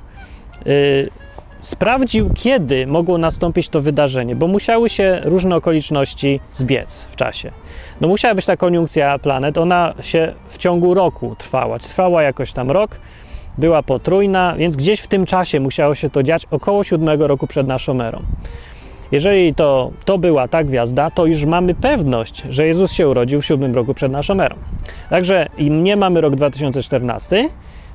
e, 0.60 0.70
sprawdził, 1.60 2.30
kiedy 2.34 2.86
mogło 2.86 3.18
nastąpić 3.18 3.68
to 3.68 3.80
wydarzenie, 3.80 4.36
bo 4.36 4.46
musiały 4.46 4.88
się 4.88 5.20
różne 5.24 5.56
okoliczności 5.56 6.40
zbiec 6.52 7.04
w 7.10 7.16
czasie. 7.16 7.50
No 8.00 8.08
musiała 8.08 8.34
być 8.34 8.46
ta 8.46 8.56
koniunkcja 8.56 9.18
planet, 9.18 9.58
ona 9.58 9.94
się 10.00 10.34
w 10.48 10.58
ciągu 10.58 10.94
roku 10.94 11.36
trwała, 11.38 11.78
trwała 11.78 12.22
jakoś 12.22 12.52
tam 12.52 12.70
rok, 12.70 12.98
była 13.58 13.82
potrójna, 13.82 14.54
więc 14.56 14.76
gdzieś 14.76 15.00
w 15.00 15.08
tym 15.08 15.26
czasie 15.26 15.60
musiało 15.60 15.94
się 15.94 16.10
to 16.10 16.22
dziać 16.22 16.46
około 16.50 16.84
siódmego 16.84 17.26
roku 17.26 17.46
przed 17.46 17.66
naszą 17.66 18.00
erą. 18.00 18.22
Jeżeli 19.12 19.54
to, 19.54 19.90
to 20.04 20.18
była 20.18 20.48
ta 20.48 20.64
gwiazda, 20.64 21.10
to 21.10 21.26
już 21.26 21.44
mamy 21.44 21.74
pewność, 21.74 22.42
że 22.48 22.66
Jezus 22.66 22.92
się 22.92 23.08
urodził 23.08 23.40
w 23.40 23.46
siódmym 23.46 23.74
roku 23.74 23.94
przed 23.94 24.12
naszą 24.12 24.40
erą. 24.40 24.56
Także 25.10 25.46
nie 25.58 25.96
mamy 25.96 26.20
rok 26.20 26.36
2014, 26.36 27.48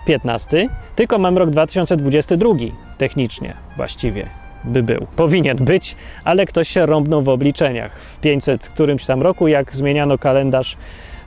15, 0.05 0.69
tylko 0.95 1.17
mamy 1.17 1.39
rok 1.39 1.49
2022 1.49 2.49
technicznie 2.97 3.53
właściwie 3.77 4.29
by 4.63 4.83
był. 4.83 5.07
Powinien 5.15 5.57
być, 5.57 5.95
ale 6.23 6.45
ktoś 6.45 6.69
się 6.69 6.85
rąbnął 6.85 7.21
w 7.21 7.29
obliczeniach 7.29 7.99
w 7.99 8.19
500 8.19 8.67
którymś 8.67 9.05
tam 9.05 9.21
roku, 9.21 9.47
jak 9.47 9.75
zmieniano 9.75 10.17
kalendarz 10.17 10.77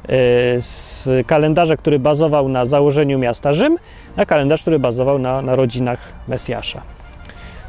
yy, 0.09 0.15
z 0.59 1.09
kalendarza, 1.27 1.77
który 1.77 1.99
bazował 1.99 2.49
na 2.49 2.65
założeniu 2.65 3.19
miasta 3.19 3.53
Rzym, 3.53 3.77
na 4.17 4.27
kalendarz, 4.27 4.63
który 4.63 4.79
bazował 4.79 5.19
na 5.19 5.43
narodzinach 5.43 6.13
Mesjasza. 6.29 6.83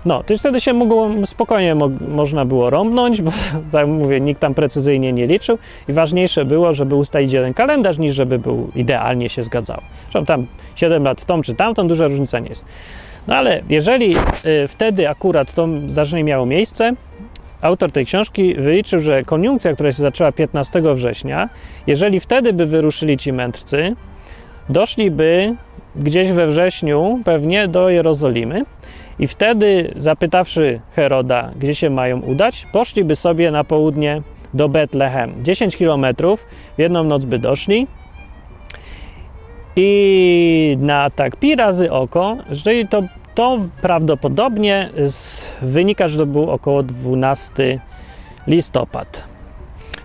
No, 0.05 0.23
to 0.23 0.37
wtedy 0.37 0.61
się 0.61 0.73
mogło, 0.73 1.09
spokojnie 1.25 1.75
mo, 1.75 1.89
można 2.07 2.45
było 2.45 2.69
rąbnąć, 2.69 3.21
bo 3.21 3.31
tak 3.71 3.87
mówię, 3.87 4.21
nikt 4.21 4.41
tam 4.41 4.53
precyzyjnie 4.53 5.13
nie 5.13 5.27
liczył 5.27 5.57
i 5.89 5.93
ważniejsze 5.93 6.45
było, 6.45 6.73
żeby 6.73 6.95
ustalić 6.95 7.33
jeden 7.33 7.53
kalendarz, 7.53 7.97
niż 7.97 8.15
żeby 8.15 8.39
był 8.39 8.71
idealnie 8.75 9.29
się 9.29 9.43
zgadzał. 9.43 9.81
Zresztą 10.01 10.25
tam 10.25 10.45
7 10.75 11.03
lat 11.03 11.21
w 11.21 11.25
tą 11.25 11.41
czy 11.41 11.53
tamtą, 11.53 11.87
duża 11.87 12.07
różnica 12.07 12.39
nie 12.39 12.49
jest. 12.49 12.65
No 13.27 13.35
ale 13.35 13.61
jeżeli 13.69 14.15
y, 14.17 14.67
wtedy 14.67 15.09
akurat 15.09 15.53
to 15.53 15.67
zdarzenie 15.87 16.23
miało 16.23 16.45
miejsce, 16.45 16.93
autor 17.61 17.91
tej 17.91 18.05
książki 18.05 18.55
wyliczył, 18.55 18.99
że 18.99 19.23
koniunkcja, 19.23 19.73
która 19.73 19.91
się 19.91 19.97
zaczęła 19.97 20.31
15 20.31 20.81
września, 20.93 21.49
jeżeli 21.87 22.19
wtedy 22.19 22.53
by 22.53 22.65
wyruszyli 22.65 23.17
ci 23.17 23.33
mędrcy, 23.33 23.95
doszliby 24.69 25.55
gdzieś 25.95 26.31
we 26.31 26.47
wrześniu 26.47 27.19
pewnie 27.25 27.67
do 27.67 27.89
Jerozolimy 27.89 28.65
i 29.19 29.27
wtedy, 29.27 29.93
zapytawszy 29.95 30.81
Heroda, 30.91 31.51
gdzie 31.59 31.75
się 31.75 31.89
mają 31.89 32.21
udać, 32.21 32.67
poszliby 32.71 33.15
sobie 33.15 33.51
na 33.51 33.63
południe 33.63 34.21
do 34.53 34.69
Betlehem. 34.69 35.43
10 35.43 35.77
kilometrów, 35.77 36.45
w 36.77 36.79
jedną 36.79 37.03
noc 37.03 37.25
by 37.25 37.39
doszli. 37.39 37.87
I 39.75 40.77
na 40.79 41.09
tak 41.09 41.35
pi 41.35 41.55
razy 41.55 41.91
oko, 41.91 42.37
że 42.49 42.71
to, 42.89 43.03
to 43.35 43.59
prawdopodobnie 43.81 44.89
z, 45.03 45.41
wynika, 45.61 46.07
że 46.07 46.17
to 46.17 46.25
był 46.25 46.49
około 46.49 46.83
12 46.83 47.79
listopad. 48.47 49.34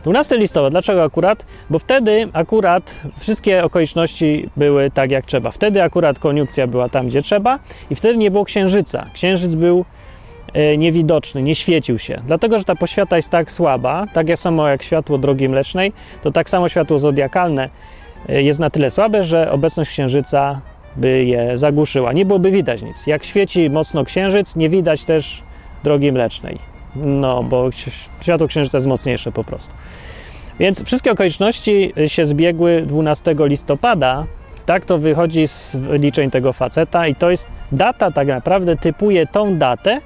12 0.02 0.38
listopada. 0.38 0.70
Dlaczego 0.70 1.02
akurat? 1.02 1.46
Bo 1.70 1.78
wtedy 1.78 2.28
akurat 2.32 3.00
wszystkie 3.18 3.64
okoliczności 3.64 4.50
były 4.56 4.90
tak 4.90 5.10
jak 5.10 5.26
trzeba. 5.26 5.50
Wtedy 5.50 5.82
akurat 5.82 6.18
koniunkcja 6.18 6.66
była 6.66 6.88
tam, 6.88 7.06
gdzie 7.06 7.22
trzeba 7.22 7.58
i 7.90 7.94
wtedy 7.94 8.18
nie 8.18 8.30
było 8.30 8.44
księżyca. 8.44 9.06
Księżyc 9.14 9.54
był 9.54 9.84
e, 10.52 10.76
niewidoczny, 10.76 11.42
nie 11.42 11.54
świecił 11.54 11.98
się. 11.98 12.22
Dlatego, 12.26 12.58
że 12.58 12.64
ta 12.64 12.74
poświata 12.74 13.16
jest 13.16 13.30
tak 13.30 13.52
słaba, 13.52 14.06
tak 14.12 14.26
samo 14.36 14.68
jak 14.68 14.82
światło 14.82 15.18
drogi 15.18 15.48
mlecznej, 15.48 15.92
to 16.22 16.30
tak 16.30 16.50
samo 16.50 16.68
światło 16.68 16.98
zodiakalne 16.98 17.70
e, 18.28 18.42
jest 18.42 18.60
na 18.60 18.70
tyle 18.70 18.90
słabe, 18.90 19.24
że 19.24 19.50
obecność 19.52 19.90
księżyca 19.90 20.60
by 20.96 21.24
je 21.24 21.58
zagłuszyła. 21.58 22.12
Nie 22.12 22.24
byłoby 22.24 22.50
widać 22.50 22.82
nic. 22.82 23.06
Jak 23.06 23.24
świeci 23.24 23.70
mocno 23.70 24.04
księżyc, 24.04 24.56
nie 24.56 24.68
widać 24.68 25.04
też 25.04 25.42
drogi 25.84 26.12
mlecznej. 26.12 26.69
No, 26.96 27.42
bo 27.42 27.70
światło 28.20 28.46
księżyca 28.46 28.79
jest 28.79 28.88
mocniejsze 28.88 29.33
po 29.33 29.44
prostu. 29.44 29.74
Więc 30.59 30.85
wszystkie 30.85 31.12
okoliczności 31.12 31.92
się 32.07 32.26
zbiegły 32.26 32.83
12 32.83 33.35
listopada. 33.38 34.26
Tak 34.66 34.85
to 34.85 34.98
wychodzi 34.98 35.48
z 35.48 35.76
liczeń 35.90 36.31
tego 36.31 36.53
faceta, 36.53 37.07
i 37.07 37.14
to 37.14 37.31
jest 37.31 37.48
data, 37.72 38.11
tak 38.11 38.29
naprawdę 38.29 38.76
typuje 38.76 39.26
tą 39.26 39.59
datę 39.59 40.00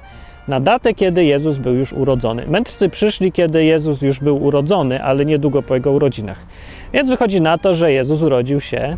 na 0.47 0.59
datę, 0.59 0.93
kiedy 0.93 1.25
Jezus 1.25 1.57
był 1.57 1.73
już 1.73 1.93
urodzony. 1.93 2.47
Mędrcy 2.47 2.89
przyszli, 2.89 3.31
kiedy 3.31 3.63
Jezus 3.63 4.01
już 4.01 4.19
był 4.19 4.43
urodzony, 4.43 5.03
ale 5.03 5.25
niedługo 5.25 5.61
po 5.61 5.73
jego 5.73 5.91
urodzinach. 5.91 6.45
Więc 6.93 7.09
wychodzi 7.09 7.41
na 7.41 7.57
to, 7.57 7.75
że 7.75 7.91
Jezus 7.91 8.21
urodził 8.21 8.59
się 8.59 8.97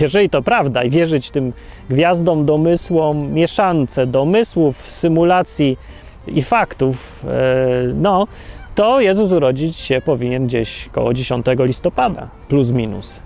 jeżeli 0.00 0.30
to 0.30 0.42
prawda 0.42 0.84
i 0.84 0.90
wierzyć 0.90 1.30
tym 1.30 1.52
gwiazdom, 1.90 2.44
domysłom, 2.44 3.32
mieszance 3.32 4.06
domysłów, 4.06 4.76
symulacji 4.76 5.78
i 6.28 6.42
faktów, 6.42 7.24
e, 7.28 7.92
no, 7.94 8.26
to 8.74 9.00
Jezus 9.00 9.32
urodzić 9.32 9.76
się 9.76 10.00
powinien 10.00 10.46
gdzieś 10.46 10.88
koło 10.92 11.14
10 11.14 11.46
listopada, 11.58 12.28
plus 12.48 12.70
minus. 12.70 13.20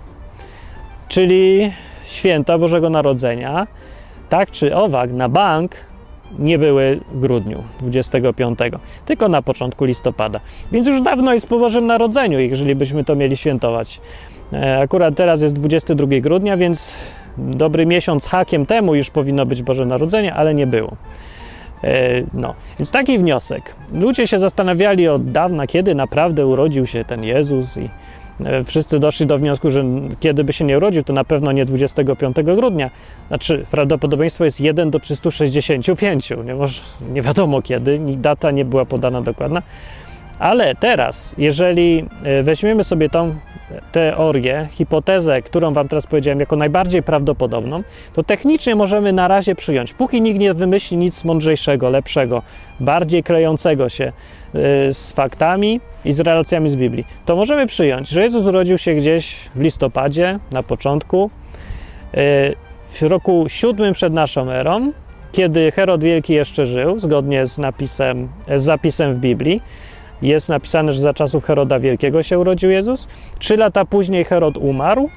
Czyli 1.07 1.71
święta 2.05 2.57
Bożego 2.57 2.89
Narodzenia, 2.89 3.67
tak 4.29 4.51
czy 4.51 4.75
owak, 4.75 5.11
na 5.11 5.29
bank 5.29 5.75
nie 6.39 6.59
były 6.59 6.99
w 7.11 7.19
grudniu 7.19 7.63
25, 7.79 8.59
tylko 9.05 9.29
na 9.29 9.41
początku 9.41 9.85
listopada. 9.85 10.39
Więc 10.71 10.87
już 10.87 11.01
dawno 11.01 11.33
jest 11.33 11.47
po 11.47 11.59
Bożym 11.59 11.85
Narodzeniu, 11.85 12.39
jeżeli 12.39 12.75
byśmy 12.75 13.03
to 13.03 13.15
mieli 13.15 13.37
świętować. 13.37 14.01
E, 14.53 14.79
akurat 14.79 15.15
teraz 15.15 15.41
jest 15.41 15.55
22 15.55 16.07
grudnia, 16.21 16.57
więc 16.57 16.93
dobry 17.37 17.85
miesiąc 17.85 18.27
hakiem 18.27 18.65
temu 18.65 18.95
już 18.95 19.09
powinno 19.09 19.45
być 19.45 19.63
Boże 19.63 19.85
Narodzenie, 19.85 20.33
ale 20.33 20.53
nie 20.53 20.67
było. 20.67 20.95
E, 21.83 22.23
no, 22.33 22.55
więc 22.79 22.91
taki 22.91 23.19
wniosek. 23.19 23.75
Ludzie 23.95 24.27
się 24.27 24.39
zastanawiali 24.39 25.07
od 25.07 25.31
dawna, 25.31 25.67
kiedy 25.67 25.95
naprawdę 25.95 26.47
urodził 26.47 26.85
się 26.85 27.05
ten 27.05 27.23
Jezus 27.23 27.77
i 27.77 27.89
e, 28.45 28.63
wszyscy 28.63 28.99
doszli 28.99 29.25
do 29.25 29.37
wniosku, 29.37 29.69
że 29.69 29.83
kiedy 30.19 30.43
by 30.43 30.53
się 30.53 30.65
nie 30.65 30.77
urodził, 30.77 31.03
to 31.03 31.13
na 31.13 31.23
pewno 31.23 31.51
nie 31.51 31.65
25 31.65 32.35
grudnia. 32.43 32.89
Znaczy, 33.27 33.65
prawdopodobieństwo 33.71 34.45
jest 34.45 34.61
1 34.61 34.91
do 34.91 34.99
365. 34.99 36.29
Nie, 36.45 36.55
może, 36.55 36.81
nie 37.13 37.21
wiadomo 37.21 37.61
kiedy, 37.61 37.99
data 37.99 38.51
nie 38.51 38.65
była 38.65 38.85
podana 38.85 39.21
dokładna. 39.21 39.61
Ale 40.39 40.75
teraz, 40.75 41.35
jeżeli 41.37 42.05
e, 42.23 42.43
weźmiemy 42.43 42.83
sobie 42.83 43.09
tą 43.09 43.35
teorię, 43.91 44.67
hipotezę, 44.71 45.41
którą 45.41 45.73
Wam 45.73 45.87
teraz 45.87 46.07
powiedziałem, 46.07 46.39
jako 46.39 46.55
najbardziej 46.55 47.03
prawdopodobną, 47.03 47.83
to 48.13 48.23
technicznie 48.23 48.75
możemy 48.75 49.13
na 49.13 49.27
razie 49.27 49.55
przyjąć, 49.55 49.93
póki 49.93 50.21
nikt 50.21 50.39
nie 50.39 50.53
wymyśli 50.53 50.97
nic 50.97 51.23
mądrzejszego, 51.23 51.89
lepszego, 51.89 52.41
bardziej 52.79 53.23
klejącego 53.23 53.89
się 53.89 54.05
y, 54.07 54.93
z 54.93 55.11
faktami 55.11 55.81
i 56.05 56.13
z 56.13 56.19
relacjami 56.19 56.69
z 56.69 56.75
Biblii, 56.75 57.05
to 57.25 57.35
możemy 57.35 57.67
przyjąć, 57.67 58.09
że 58.09 58.21
Jezus 58.21 58.45
urodził 58.47 58.77
się 58.77 58.95
gdzieś 58.95 59.35
w 59.55 59.61
listopadzie, 59.61 60.39
na 60.51 60.63
początku, 60.63 61.29
y, 62.13 62.17
w 62.87 63.01
roku 63.01 63.45
siódmym 63.47 63.93
przed 63.93 64.13
naszą 64.13 64.51
erą, 64.51 64.91
kiedy 65.31 65.71
Herod 65.71 66.03
Wielki 66.03 66.33
jeszcze 66.33 66.65
żył, 66.65 66.99
zgodnie 66.99 67.47
z 67.47 67.57
napisem, 67.57 68.29
z 68.55 68.63
zapisem 68.63 69.13
w 69.13 69.17
Biblii, 69.17 69.61
jest 70.23 70.49
napisane, 70.49 70.91
że 70.91 71.01
za 71.01 71.13
czasów 71.13 71.43
Heroda 71.45 71.79
Wielkiego 71.79 72.23
się 72.23 72.39
urodził 72.39 72.69
Jezus. 72.69 73.07
Trzy 73.39 73.57
lata 73.57 73.85
później 73.85 74.23
Herod 74.23 74.57
umarł, 74.57 75.09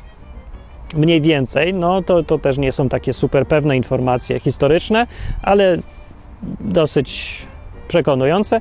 mniej 0.97 1.21
więcej, 1.21 1.75
no 1.75 2.03
to, 2.03 2.23
to 2.23 2.39
też 2.39 2.59
nie 2.59 2.73
są 2.73 2.89
takie 2.89 3.13
super 3.13 3.47
pewne 3.47 3.77
informacje 3.77 4.41
historyczne, 4.41 5.07
ale 5.43 5.79
dosyć 6.61 7.39
przekonujące. 7.89 8.61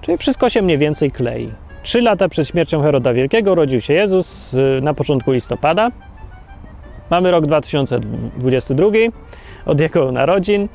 Czyli 0.00 0.18
wszystko 0.18 0.50
się 0.50 0.62
mniej 0.62 0.78
więcej 0.78 1.10
klei. 1.10 1.50
Trzy 1.82 2.02
lata 2.02 2.28
przed 2.28 2.48
śmiercią 2.48 2.82
Heroda 2.82 3.12
Wielkiego 3.12 3.52
urodził 3.52 3.80
się 3.80 3.94
Jezus 3.94 4.54
y, 4.54 4.80
na 4.82 4.94
początku 4.94 5.32
listopada. 5.32 5.90
Mamy 7.10 7.30
rok 7.30 7.46
2022 7.46 8.86
od 9.66 9.80
jego 9.80 10.12
narodzin. 10.12 10.68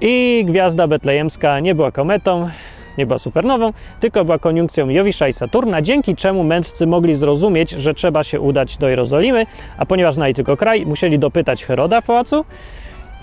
I 0.00 0.44
gwiazda 0.46 0.86
betlejemska 0.86 1.60
nie 1.60 1.74
była 1.74 1.92
kometą, 1.92 2.48
była 2.98 3.18
supernową, 3.18 3.72
tylko 4.00 4.24
była 4.24 4.38
koniunkcją 4.38 4.88
Jowisza 4.88 5.28
i 5.28 5.32
Saturna, 5.32 5.82
dzięki 5.82 6.16
czemu 6.16 6.44
mędrcy 6.44 6.86
mogli 6.86 7.14
zrozumieć, 7.14 7.70
że 7.70 7.94
trzeba 7.94 8.24
się 8.24 8.40
udać 8.40 8.76
do 8.76 8.88
Jerozolimy, 8.88 9.46
a 9.78 9.86
ponieważ 9.86 10.14
znali 10.14 10.34
tylko 10.34 10.56
kraj, 10.56 10.86
musieli 10.86 11.18
dopytać 11.18 11.64
Heroda 11.64 12.00
w 12.00 12.04
pałacu, 12.04 12.44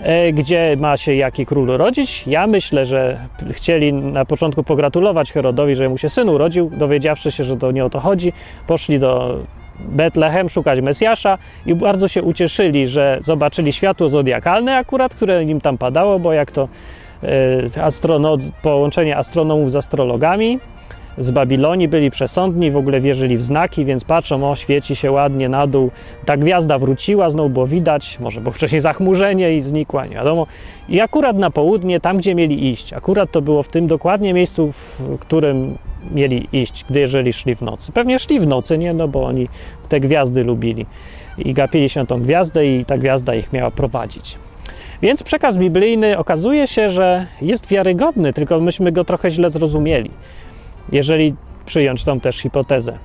e, 0.00 0.32
gdzie 0.32 0.76
ma 0.80 0.96
się 0.96 1.14
jaki 1.14 1.46
król 1.46 1.70
urodzić. 1.70 2.26
Ja 2.26 2.46
myślę, 2.46 2.86
że 2.86 3.18
chcieli 3.50 3.92
na 3.92 4.24
początku 4.24 4.62
pogratulować 4.62 5.32
Herodowi, 5.32 5.74
że 5.74 5.88
mu 5.88 5.98
się 5.98 6.08
syn 6.08 6.28
urodził, 6.28 6.70
dowiedziawszy 6.70 7.30
się, 7.30 7.44
że 7.44 7.56
to 7.56 7.70
nie 7.70 7.84
o 7.84 7.90
to 7.90 8.00
chodzi, 8.00 8.32
poszli 8.66 8.98
do 8.98 9.38
Betlehem 9.78 10.48
szukać 10.48 10.80
Mesjasza 10.80 11.38
i 11.66 11.74
bardzo 11.74 12.08
się 12.08 12.22
ucieszyli, 12.22 12.88
że 12.88 13.18
zobaczyli 13.22 13.72
światło 13.72 14.08
zodiakalne 14.08 14.76
akurat, 14.76 15.14
które 15.14 15.44
im 15.44 15.60
tam 15.60 15.78
padało, 15.78 16.18
bo 16.18 16.32
jak 16.32 16.50
to 16.50 16.68
astrono, 17.82 18.36
połączenie 18.62 19.16
astronomów 19.16 19.72
z 19.72 19.76
astrologami 19.76 20.58
z 21.18 21.30
Babilonii 21.30 21.88
byli 21.88 22.10
przesądni, 22.10 22.70
w 22.70 22.76
ogóle 22.76 23.00
wierzyli 23.00 23.36
w 23.36 23.42
znaki, 23.42 23.84
więc 23.84 24.04
patrzą, 24.04 24.50
o 24.50 24.54
świeci 24.54 24.96
się 24.96 25.12
ładnie 25.12 25.48
na 25.48 25.66
dół. 25.66 25.90
Ta 26.24 26.36
gwiazda 26.36 26.78
wróciła, 26.78 27.30
znowu 27.30 27.48
było 27.48 27.66
widać, 27.66 28.18
może 28.20 28.40
było 28.40 28.52
wcześniej 28.52 28.80
zachmurzenie 28.80 29.54
i 29.54 29.60
znikła, 29.60 30.06
nie 30.06 30.14
wiadomo. 30.14 30.46
I 30.88 31.00
akurat 31.00 31.36
na 31.36 31.50
południe, 31.50 32.00
tam 32.00 32.16
gdzie 32.16 32.34
mieli 32.34 32.68
iść, 32.68 32.92
akurat 32.92 33.32
to 33.32 33.42
było 33.42 33.62
w 33.62 33.68
tym 33.68 33.86
dokładnie 33.86 34.34
miejscu, 34.34 34.72
w 34.72 35.18
którym 35.20 35.78
mieli 36.14 36.48
iść, 36.52 36.84
gdy 36.90 37.00
jeżeli 37.00 37.32
szli 37.32 37.54
w 37.54 37.62
nocy. 37.62 37.92
Pewnie 37.92 38.18
szli 38.18 38.40
w 38.40 38.46
nocy, 38.46 38.78
nie? 38.78 38.94
No 38.94 39.08
bo 39.08 39.24
oni 39.24 39.48
te 39.88 40.00
gwiazdy 40.00 40.44
lubili 40.44 40.86
i 41.38 41.54
gapili 41.54 41.88
się 41.88 42.00
na 42.00 42.06
tą 42.06 42.22
gwiazdę 42.22 42.66
i 42.66 42.84
ta 42.84 42.98
gwiazda 42.98 43.34
ich 43.34 43.52
miała 43.52 43.70
prowadzić. 43.70 44.38
Więc 45.02 45.22
przekaz 45.22 45.56
biblijny 45.56 46.18
okazuje 46.18 46.66
się, 46.66 46.90
że 46.90 47.26
jest 47.40 47.68
wiarygodny, 47.68 48.32
tylko 48.32 48.60
myśmy 48.60 48.92
go 48.92 49.04
trochę 49.04 49.30
źle 49.30 49.50
zrozumieli, 49.50 50.10
jeżeli 50.92 51.34
przyjąć 51.64 52.04
tą 52.04 52.20
też 52.20 52.36
hipotezę. 52.36 52.98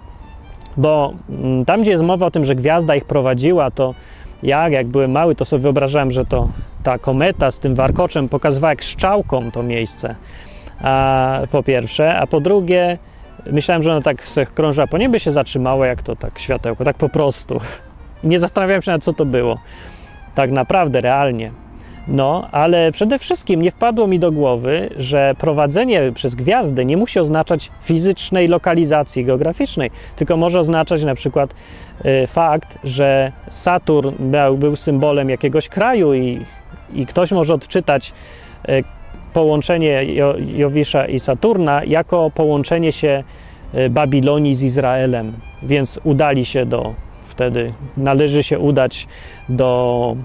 Bo 0.77 1.13
mm, 1.29 1.65
tam, 1.65 1.81
gdzie 1.81 1.91
jest 1.91 2.03
mowa 2.03 2.25
o 2.25 2.31
tym, 2.31 2.45
że 2.45 2.55
gwiazda 2.55 2.95
ich 2.95 3.05
prowadziła, 3.05 3.71
to 3.71 3.95
ja, 4.43 4.69
jak 4.69 4.87
byłem 4.87 5.11
mały, 5.11 5.35
to 5.35 5.45
sobie 5.45 5.63
wyobrażałem, 5.63 6.11
że 6.11 6.25
to 6.25 6.49
ta 6.83 6.97
kometa 6.97 7.51
z 7.51 7.59
tym 7.59 7.75
warkoczem 7.75 8.29
pokazywała 8.29 8.71
jak 8.71 8.83
strzałką 8.83 9.51
to 9.51 9.63
miejsce 9.63 10.15
a, 10.81 11.41
po 11.51 11.63
pierwsze, 11.63 12.15
a 12.15 12.27
po 12.27 12.39
drugie, 12.39 12.97
myślałem, 13.51 13.83
że 13.83 13.91
ona 13.91 14.01
tak 14.01 14.23
krążyła 14.53 14.87
po 14.87 14.97
niebie, 14.97 15.19
się 15.19 15.31
zatrzymała, 15.31 15.87
jak 15.87 16.01
to 16.01 16.15
tak 16.15 16.39
światełko, 16.39 16.85
tak 16.85 16.97
po 16.97 17.09
prostu. 17.09 17.59
Nie 18.23 18.39
zastanawiałem 18.39 18.81
się 18.81 18.91
nad 18.91 19.03
co 19.03 19.13
to 19.13 19.25
było. 19.25 19.57
Tak 20.35 20.51
naprawdę, 20.51 21.01
realnie. 21.01 21.51
No, 22.07 22.47
ale 22.51 22.91
przede 22.91 23.19
wszystkim 23.19 23.61
nie 23.61 23.71
wpadło 23.71 24.07
mi 24.07 24.19
do 24.19 24.31
głowy, 24.31 24.89
że 24.97 25.33
prowadzenie 25.37 26.11
przez 26.15 26.35
gwiazdę 26.35 26.85
nie 26.85 26.97
musi 26.97 27.19
oznaczać 27.19 27.71
fizycznej 27.81 28.47
lokalizacji 28.47 29.25
geograficznej, 29.25 29.91
tylko 30.15 30.37
może 30.37 30.59
oznaczać 30.59 31.03
na 31.03 31.15
przykład 31.15 31.53
y, 32.05 32.27
fakt, 32.27 32.77
że 32.83 33.31
Saturn 33.49 34.11
był, 34.19 34.57
był 34.57 34.75
symbolem 34.75 35.29
jakiegoś 35.29 35.69
kraju 35.69 36.13
i, 36.13 36.45
i 36.93 37.05
ktoś 37.05 37.31
może 37.31 37.53
odczytać 37.53 38.13
y, 38.69 38.83
połączenie 39.33 40.05
Jowisza 40.55 41.05
i 41.05 41.19
Saturna 41.19 41.83
jako 41.83 42.31
połączenie 42.31 42.91
się 42.91 43.23
e, 43.73 43.89
Babilonii 43.89 44.55
z 44.55 44.63
Izraelem. 44.63 45.33
Więc 45.63 45.99
udali 46.03 46.45
się 46.45 46.65
do, 46.65 46.93
wtedy 47.25 47.73
należy 47.97 48.43
się 48.43 48.59
udać 48.59 49.07
do, 49.49 50.15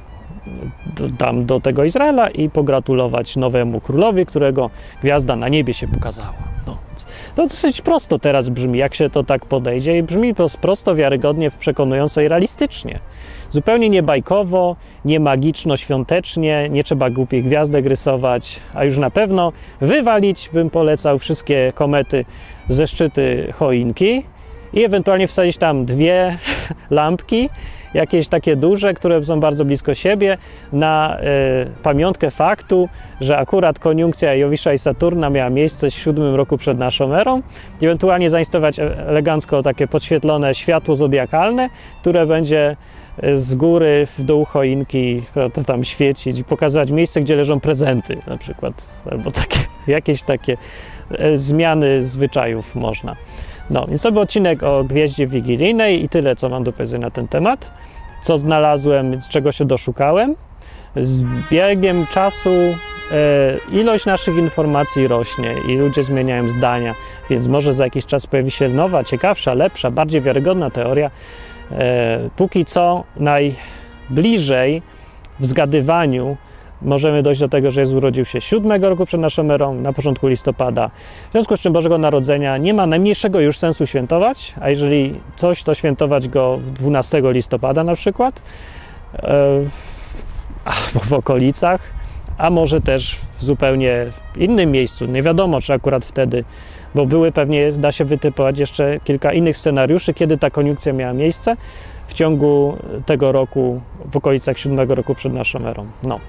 tam, 1.18 1.46
do 1.46 1.61
tego 1.61 1.85
Izraela 1.85 2.28
i 2.28 2.50
pogratulować 2.50 3.37
nowemu 3.37 3.81
królowi, 3.81 4.26
którego 4.26 4.70
gwiazda 5.02 5.37
na 5.37 5.48
niebie 5.48 5.74
się 5.74 5.88
pokazała. 5.88 6.35
No, 6.66 6.76
to 7.35 7.42
dosyć 7.42 7.81
prosto 7.81 8.18
teraz 8.18 8.48
brzmi, 8.48 8.78
jak 8.78 8.94
się 8.94 9.11
to 9.11 9.22
tak 9.22 9.46
podejdzie 9.46 9.98
i 9.98 10.02
brzmi 10.02 10.35
to 10.35 10.46
prosto, 10.61 10.94
wiarygodnie, 10.94 11.50
przekonująco 11.59 12.20
i 12.20 12.28
realistycznie. 12.28 12.98
Zupełnie 13.50 13.88
nie 13.88 14.02
bajkowo, 14.02 14.76
nie 15.05 15.20
magiczno-świątecznie, 15.20 16.68
nie 16.70 16.85
trzeba 16.85 17.11
głupich 17.11 17.44
gwiazdek 17.44 17.87
rysować, 17.87 18.61
a 18.74 18.85
już 18.85 18.98
na 18.98 19.11
pewno 19.11 19.52
wywalić 19.81 20.50
bym 20.52 20.70
polecał 20.70 21.18
wszystkie 21.18 21.72
komety 21.74 22.24
ze 22.68 22.87
szczyty 22.87 23.52
choinki 23.55 24.22
i 24.72 24.85
ewentualnie 24.85 25.26
wsadzić 25.26 25.57
tam 25.57 25.85
dwie 25.85 26.38
lampki, 26.90 27.48
jakieś 27.94 28.28
takie 28.28 28.57
duże, 28.57 28.94
które 28.94 29.24
są 29.24 29.40
bardzo 29.40 29.64
blisko 29.64 29.94
siebie, 29.94 30.38
na 30.72 31.18
y, 31.20 31.83
pamiątkę 31.83 32.31
faktu, 32.31 32.88
że 33.20 33.38
akurat 33.38 33.78
koniunkcja 33.78 34.35
Jowisza 34.35 34.72
i 34.72 34.78
Saturna 34.78 35.31
miała 35.31 35.50
miejsce 35.50 35.90
w 35.90 35.94
siódmym 35.94 36.35
roku 36.35 36.57
przed 36.57 36.78
naszą 36.78 37.14
erą. 37.14 37.42
Ewentualnie 37.83 38.31
zainstalować 38.31 38.78
e, 38.78 39.07
elegancko 39.09 39.62
takie 39.62 39.88
podświetlone 39.88 40.55
światło 40.55 40.94
zodiakalne, 40.94 41.68
które 42.00 42.26
będzie 42.26 42.76
z 43.35 43.55
góry 43.55 44.07
w 44.18 44.22
dół 44.22 44.44
choinki 44.44 45.22
to 45.52 45.64
tam 45.64 45.85
świecić 45.85 46.38
i 46.38 46.44
pokazać 46.44 46.90
miejsce, 46.90 47.20
gdzie 47.20 47.37
leżą 47.37 47.61
prezenty 47.61 48.16
na 48.26 48.38
przykład, 48.38 48.74
albo 49.11 49.31
takie, 49.31 49.59
jakieś 49.87 50.22
takie 50.22 50.57
e, 51.11 51.38
zmiany 51.38 52.07
zwyczajów 52.07 52.74
można. 52.74 53.16
No, 53.70 53.87
więc 53.87 54.03
to 54.03 54.12
był 54.12 54.22
odcinek 54.22 54.62
o 54.62 54.85
gwieździe 54.85 55.27
wigilijnej 55.27 56.05
i 56.05 56.09
tyle, 56.09 56.37
co 56.37 56.48
mam 56.48 56.64
do 56.64 56.72
powiedzenia 56.72 57.07
na 57.07 57.11
ten 57.11 57.29
temat. 57.29 57.72
Co 58.22 58.38
znalazłem, 58.38 59.20
z 59.20 59.29
czego 59.29 59.53
się 59.53 59.64
doszukałem. 59.64 60.37
Z 60.96 61.22
biegiem 61.51 62.07
czasu 62.07 62.51
e, 62.51 62.77
ilość 63.72 64.07
naszych 64.07 64.37
informacji 64.37 65.09
rośnie 65.09 65.55
i 65.68 65.77
ludzie 65.77 66.03
zmieniają 66.03 66.48
zdania, 66.48 66.94
więc 67.31 67.46
może 67.46 67.75
za 67.75 67.85
jakiś 67.85 68.07
czas 68.07 68.27
pojawi 68.27 68.51
się 68.51 68.68
nowa, 68.68 69.05
ciekawsza, 69.05 69.55
lepsza, 69.55 69.90
bardziej 69.90 70.20
wiarygodna 70.20 70.70
teoria, 70.70 71.11
E, 71.79 72.31
póki 72.37 72.64
co 72.64 73.05
najbliżej 73.16 74.83
w 75.40 75.46
zgadywaniu 75.46 76.37
możemy 76.85 77.23
dojść 77.23 77.40
do 77.40 77.49
tego, 77.49 77.71
że 77.71 77.81
Jezus 77.81 77.97
urodził 77.97 78.25
się 78.25 78.40
7 78.40 78.83
roku 78.83 79.07
przed 79.07 79.21
naszą 79.21 79.51
erą, 79.51 79.75
na 79.75 79.92
początku 79.92 80.29
listopada. 80.29 80.90
W 81.29 81.33
związku 81.33 81.57
z 81.57 81.61
czym 81.61 81.73
Bożego 81.73 81.99
Narodzenia 81.99 82.57
nie 82.57 82.75
ma 82.75 82.87
najmniejszego 82.87 83.40
już 83.40 83.59
sensu 83.59 83.87
świętować, 83.87 84.55
a 84.61 84.71
jeżeli 84.71 85.21
coś, 85.37 85.62
to 85.62 85.75
świętować 85.75 86.29
go 86.29 86.59
12 86.75 87.23
listopada 87.25 87.85
na 87.85 87.95
przykład, 87.95 88.42
e, 89.14 89.29
albo 90.64 91.01
w 91.05 91.12
okolicach, 91.12 91.81
a 92.38 92.51
może 92.51 92.81
też 92.81 93.16
w 93.38 93.45
zupełnie 93.45 94.07
innym 94.37 94.71
miejscu. 94.71 95.07
Nie 95.07 95.23
wiadomo, 95.23 95.61
czy 95.61 95.73
akurat 95.73 96.05
wtedy 96.05 96.45
bo 96.95 97.07
były 97.07 97.33
pewnie, 97.33 97.73
da 97.73 97.92
się 97.92 98.05
wytypować 98.05 98.59
jeszcze 98.59 99.01
kilka 99.05 99.33
innych 99.33 99.57
scenariuszy, 99.57 100.14
kiedy 100.14 100.38
ta 100.38 100.51
koniunkcja 100.51 100.92
miała 100.92 101.12
miejsce 101.12 101.57
w 102.07 102.12
ciągu 102.12 102.77
tego 103.07 103.33
roku, 103.33 103.81
w 104.11 104.16
okolicach 104.16 104.59
siódmego 104.59 104.95
roku 104.95 105.14
przed 105.14 105.33
naszą 105.33 105.66
erą. 105.66 105.87
No. 106.03 106.21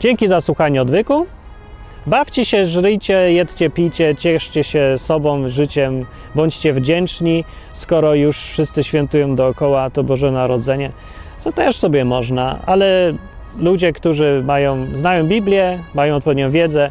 Dzięki 0.00 0.28
za 0.28 0.40
słuchanie 0.40 0.82
odwyku. 0.82 1.26
Bawcie 2.06 2.44
się, 2.44 2.66
żryjcie, 2.66 3.32
jedźcie, 3.32 3.70
pijcie, 3.70 4.14
cieszcie 4.16 4.64
się 4.64 4.94
sobą, 4.98 5.48
życiem, 5.48 6.06
bądźcie 6.34 6.72
wdzięczni, 6.72 7.44
skoro 7.72 8.14
już 8.14 8.36
wszyscy 8.38 8.84
świętują 8.84 9.34
dookoła 9.34 9.90
to 9.90 10.04
Boże 10.04 10.30
Narodzenie. 10.30 10.90
To 11.44 11.52
też 11.52 11.76
sobie 11.76 12.04
można, 12.04 12.58
ale 12.66 13.14
ludzie, 13.58 13.92
którzy 13.92 14.42
mają, 14.46 14.86
znają 14.94 15.26
Biblię, 15.26 15.78
mają 15.94 16.16
odpowiednią 16.16 16.50
wiedzę, 16.50 16.90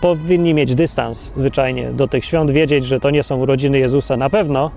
powinni 0.00 0.54
mieć 0.54 0.74
dystans 0.74 1.32
zwyczajnie 1.36 1.90
do 1.90 2.08
tych 2.08 2.24
świąt, 2.24 2.50
wiedzieć, 2.50 2.84
że 2.84 3.00
to 3.00 3.10
nie 3.10 3.22
są 3.22 3.36
urodziny 3.36 3.78
Jezusa 3.78 4.16
na 4.16 4.30
pewno, 4.30 4.70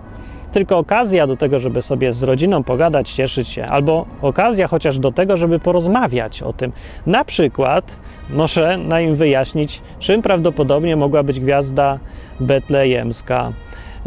tylko 0.53 0.77
okazja 0.77 1.27
do 1.27 1.37
tego, 1.37 1.59
żeby 1.59 1.81
sobie 1.81 2.13
z 2.13 2.23
rodziną 2.23 2.63
pogadać, 2.63 3.11
cieszyć 3.11 3.47
się, 3.47 3.65
albo 3.65 4.05
okazja 4.21 4.67
chociaż 4.67 4.99
do 4.99 5.11
tego, 5.11 5.37
żeby 5.37 5.59
porozmawiać 5.59 6.41
o 6.41 6.53
tym. 6.53 6.71
Na 7.05 7.25
przykład 7.25 7.99
może 8.29 8.77
na 8.77 9.01
im 9.01 9.15
wyjaśnić, 9.15 9.81
czym 9.99 10.21
prawdopodobnie 10.21 10.95
mogła 10.95 11.23
być 11.23 11.39
gwiazda 11.39 11.99
betlejemska, 12.39 13.53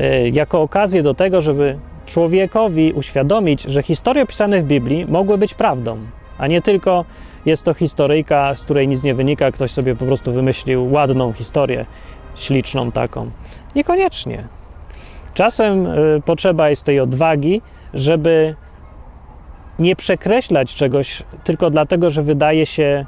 y, 0.01 0.31
jako 0.33 0.63
okazję 0.63 1.03
do 1.03 1.15
tego, 1.15 1.41
żeby 1.41 1.79
człowiekowi 2.07 2.93
uświadomić, 2.93 3.63
że 3.63 3.83
historie 3.83 4.23
opisane 4.23 4.61
w 4.61 4.65
Biblii 4.65 5.07
mogły 5.07 5.39
być 5.39 5.55
prawdą, 5.55 5.99
a 6.39 6.47
nie 6.47 6.63
tylko 6.63 7.05
jest 7.47 7.63
to 7.63 7.75
historyjka, 7.75 8.55
z 8.55 8.63
której 8.63 8.89
nic 8.89 9.03
nie 9.03 9.15
wynika, 9.15 9.51
ktoś 9.51 9.71
sobie 9.71 9.97
po 9.97 10.05
prostu 10.05 10.33
wymyślił 10.33 10.93
ładną 10.93 11.33
historię, 11.33 11.87
śliczną 12.35 12.93
taką. 12.93 13.31
Niekoniecznie. 13.75 14.56
Czasem 15.37 15.87
y, 15.87 16.23
potrzeba 16.25 16.71
jest 16.71 16.85
tej 16.85 17.01
odwagi, 17.01 17.63
żeby 17.95 18.55
nie 19.79 19.97
przekreślać 19.97 20.75
czegoś 20.75 21.23
tylko 21.45 21.71
dlatego, 21.71 22.11
że 22.11 22.23
wydaje 22.23 22.67
się 22.67 23.07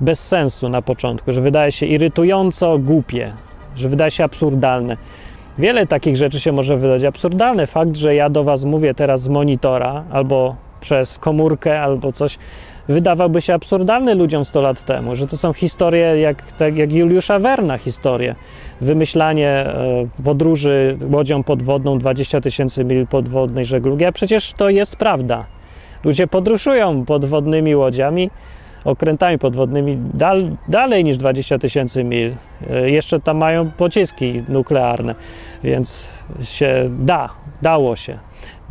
bez 0.00 0.28
sensu 0.28 0.68
na 0.68 0.82
początku, 0.82 1.32
że 1.32 1.40
wydaje 1.40 1.72
się 1.72 1.86
irytująco 1.86 2.78
głupie, 2.78 3.32
że 3.76 3.88
wydaje 3.88 4.10
się 4.10 4.24
absurdalne. 4.24 4.96
Wiele 5.58 5.86
takich 5.86 6.16
rzeczy 6.16 6.40
się 6.40 6.52
może 6.52 6.76
wydać 6.76 7.04
absurdalne. 7.04 7.66
Fakt, 7.66 7.96
że 7.96 8.14
ja 8.14 8.30
do 8.30 8.44
Was 8.44 8.64
mówię 8.64 8.94
teraz 8.94 9.22
z 9.22 9.28
monitora 9.28 10.04
albo 10.10 10.56
przez 10.80 11.18
komórkę 11.18 11.80
albo 11.80 12.12
coś, 12.12 12.38
wydawałby 12.88 13.40
się 13.40 13.54
absurdalny 13.54 14.14
ludziom 14.14 14.44
100 14.44 14.60
lat 14.60 14.84
temu, 14.84 15.16
że 15.16 15.26
to 15.26 15.36
są 15.36 15.52
historie 15.52 16.20
jak, 16.20 16.52
tak 16.52 16.76
jak 16.76 16.92
Juliusza 16.92 17.38
Werna 17.38 17.78
historie. 17.78 18.34
Wymyślanie 18.80 19.48
e, 19.48 20.06
podróży 20.24 20.98
łodzią 21.12 21.42
podwodną 21.42 21.98
20 21.98 22.40
tysięcy 22.40 22.84
mil 22.84 23.06
podwodnej 23.06 23.64
żeglugi, 23.64 24.04
a 24.04 24.12
przecież 24.12 24.52
to 24.52 24.68
jest 24.70 24.96
prawda. 24.96 25.46
Ludzie 26.04 26.26
podróżują 26.26 27.04
podwodnymi 27.04 27.76
łodziami, 27.76 28.30
okrętami 28.84 29.38
podwodnymi 29.38 29.98
dal, 30.14 30.56
dalej 30.68 31.04
niż 31.04 31.16
20 31.16 31.58
tysięcy 31.58 32.04
mil. 32.04 32.32
E, 32.70 32.90
jeszcze 32.90 33.20
tam 33.20 33.36
mają 33.36 33.70
pociski 33.70 34.42
nuklearne, 34.48 35.14
więc 35.62 36.10
się 36.42 36.84
da, 36.88 37.30
dało 37.62 37.96
się. 37.96 38.18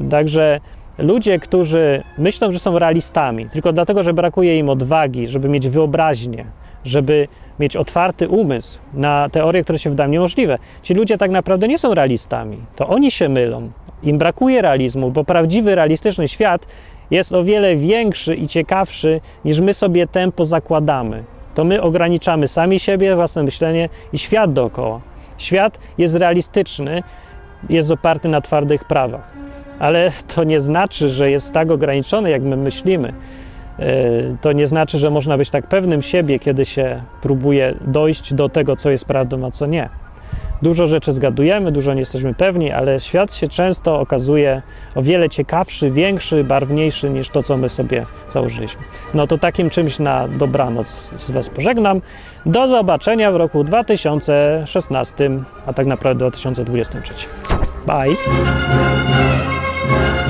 Także 0.10 0.60
ludzie, 0.98 1.40
którzy 1.40 2.04
myślą, 2.18 2.52
że 2.52 2.60
są 2.60 2.80
realistami, 2.80 3.50
tylko 3.50 3.74
dlatego, 3.74 4.04
że 4.04 4.14
brakuje 4.14 4.58
im 4.58 4.70
odwagi, 4.70 5.28
żeby 5.28 5.50
mieć 5.50 5.68
wyobraźnię, 5.68 6.46
żeby 6.86 7.28
mieć 7.60 7.76
otwarty 7.76 8.30
umysł 8.30 8.80
na 8.94 9.30
teorie, 9.30 9.64
które 9.64 9.80
się 9.80 9.90
wydają 9.90 10.10
niemożliwe. 10.10 10.58
Ci 10.82 10.94
ludzie 10.94 11.18
tak 11.18 11.32
naprawdę 11.32 11.68
nie 11.68 11.78
są 11.78 11.94
realistami. 11.94 12.58
To 12.76 12.88
oni 12.88 13.12
się 13.12 13.30
mylą. 13.30 13.72
Im 14.04 14.18
brakuje 14.18 14.62
realizmu, 14.62 15.12
bo 15.12 15.24
prawdziwy, 15.24 15.76
realistyczny 15.76 16.28
świat 16.28 16.68
jest 17.12 17.34
o 17.34 17.44
wiele 17.44 17.76
większy 17.76 18.36
i 18.36 18.48
ciekawszy, 18.48 19.22
niż 19.46 19.60
my 19.60 19.74
sobie 19.74 20.08
tempo 20.08 20.46
zakładamy. 20.46 21.24
To 21.56 21.64
my 21.64 21.82
ograniczamy 21.82 22.48
sami 22.48 22.80
siebie, 22.80 23.16
własne 23.16 23.44
myślenie 23.44 23.90
i 24.14 24.18
świat 24.18 24.54
dookoła. 24.54 25.02
Świat 25.38 25.80
jest 25.98 26.16
realistyczny, 26.16 27.04
jest 27.70 27.92
oparty 27.92 28.30
na 28.30 28.42
twardych 28.42 28.84
prawach, 28.84 29.34
ale 29.80 30.12
to 30.36 30.44
nie 30.44 30.62
znaczy, 30.62 31.10
że 31.10 31.32
jest 31.32 31.52
tak 31.52 31.72
ograniczony, 31.72 32.30
jak 32.30 32.42
my 32.42 32.58
myślimy. 32.58 33.14
To 34.42 34.52
nie 34.52 34.68
znaczy, 34.68 35.00
że 35.00 35.10
można 35.10 35.38
być 35.38 35.50
tak 35.50 35.68
pewnym 35.68 36.02
siebie, 36.02 36.40
kiedy 36.40 36.66
się 36.66 37.02
próbuje 37.22 37.74
dojść 37.88 38.34
do 38.34 38.50
tego, 38.50 38.76
co 38.76 38.90
jest 38.90 39.06
prawdą, 39.06 39.46
a 39.46 39.52
co 39.52 39.66
nie. 39.66 39.90
Dużo 40.62 40.88
rzeczy 40.88 41.14
zgadujemy, 41.14 41.72
dużo 41.72 41.94
nie 41.94 42.00
jesteśmy 42.00 42.34
pewni, 42.34 42.72
ale 42.72 43.00
świat 43.00 43.34
się 43.34 43.48
często 43.48 44.00
okazuje 44.00 44.62
o 44.96 45.02
wiele 45.02 45.30
ciekawszy, 45.30 45.90
większy, 45.90 46.44
barwniejszy 46.44 47.10
niż 47.10 47.30
to, 47.30 47.44
co 47.44 47.58
my 47.58 47.70
sobie 47.70 48.06
założyliśmy. 48.30 48.82
No 49.14 49.28
to 49.28 49.38
takim 49.38 49.70
czymś 49.70 50.00
na 50.00 50.28
dobranoc 50.28 51.14
z 51.18 51.32
Was 51.32 51.50
pożegnam. 51.50 52.02
Do 52.46 52.68
zobaczenia 52.68 53.32
w 53.32 53.36
roku 53.36 53.64
2016, 53.64 55.30
a 55.66 55.74
tak 55.74 55.88
naprawdę 55.88 56.20
2023. 56.20 57.14
Bye! 57.88 58.16
Thank 59.86 60.18
you. 60.18 60.23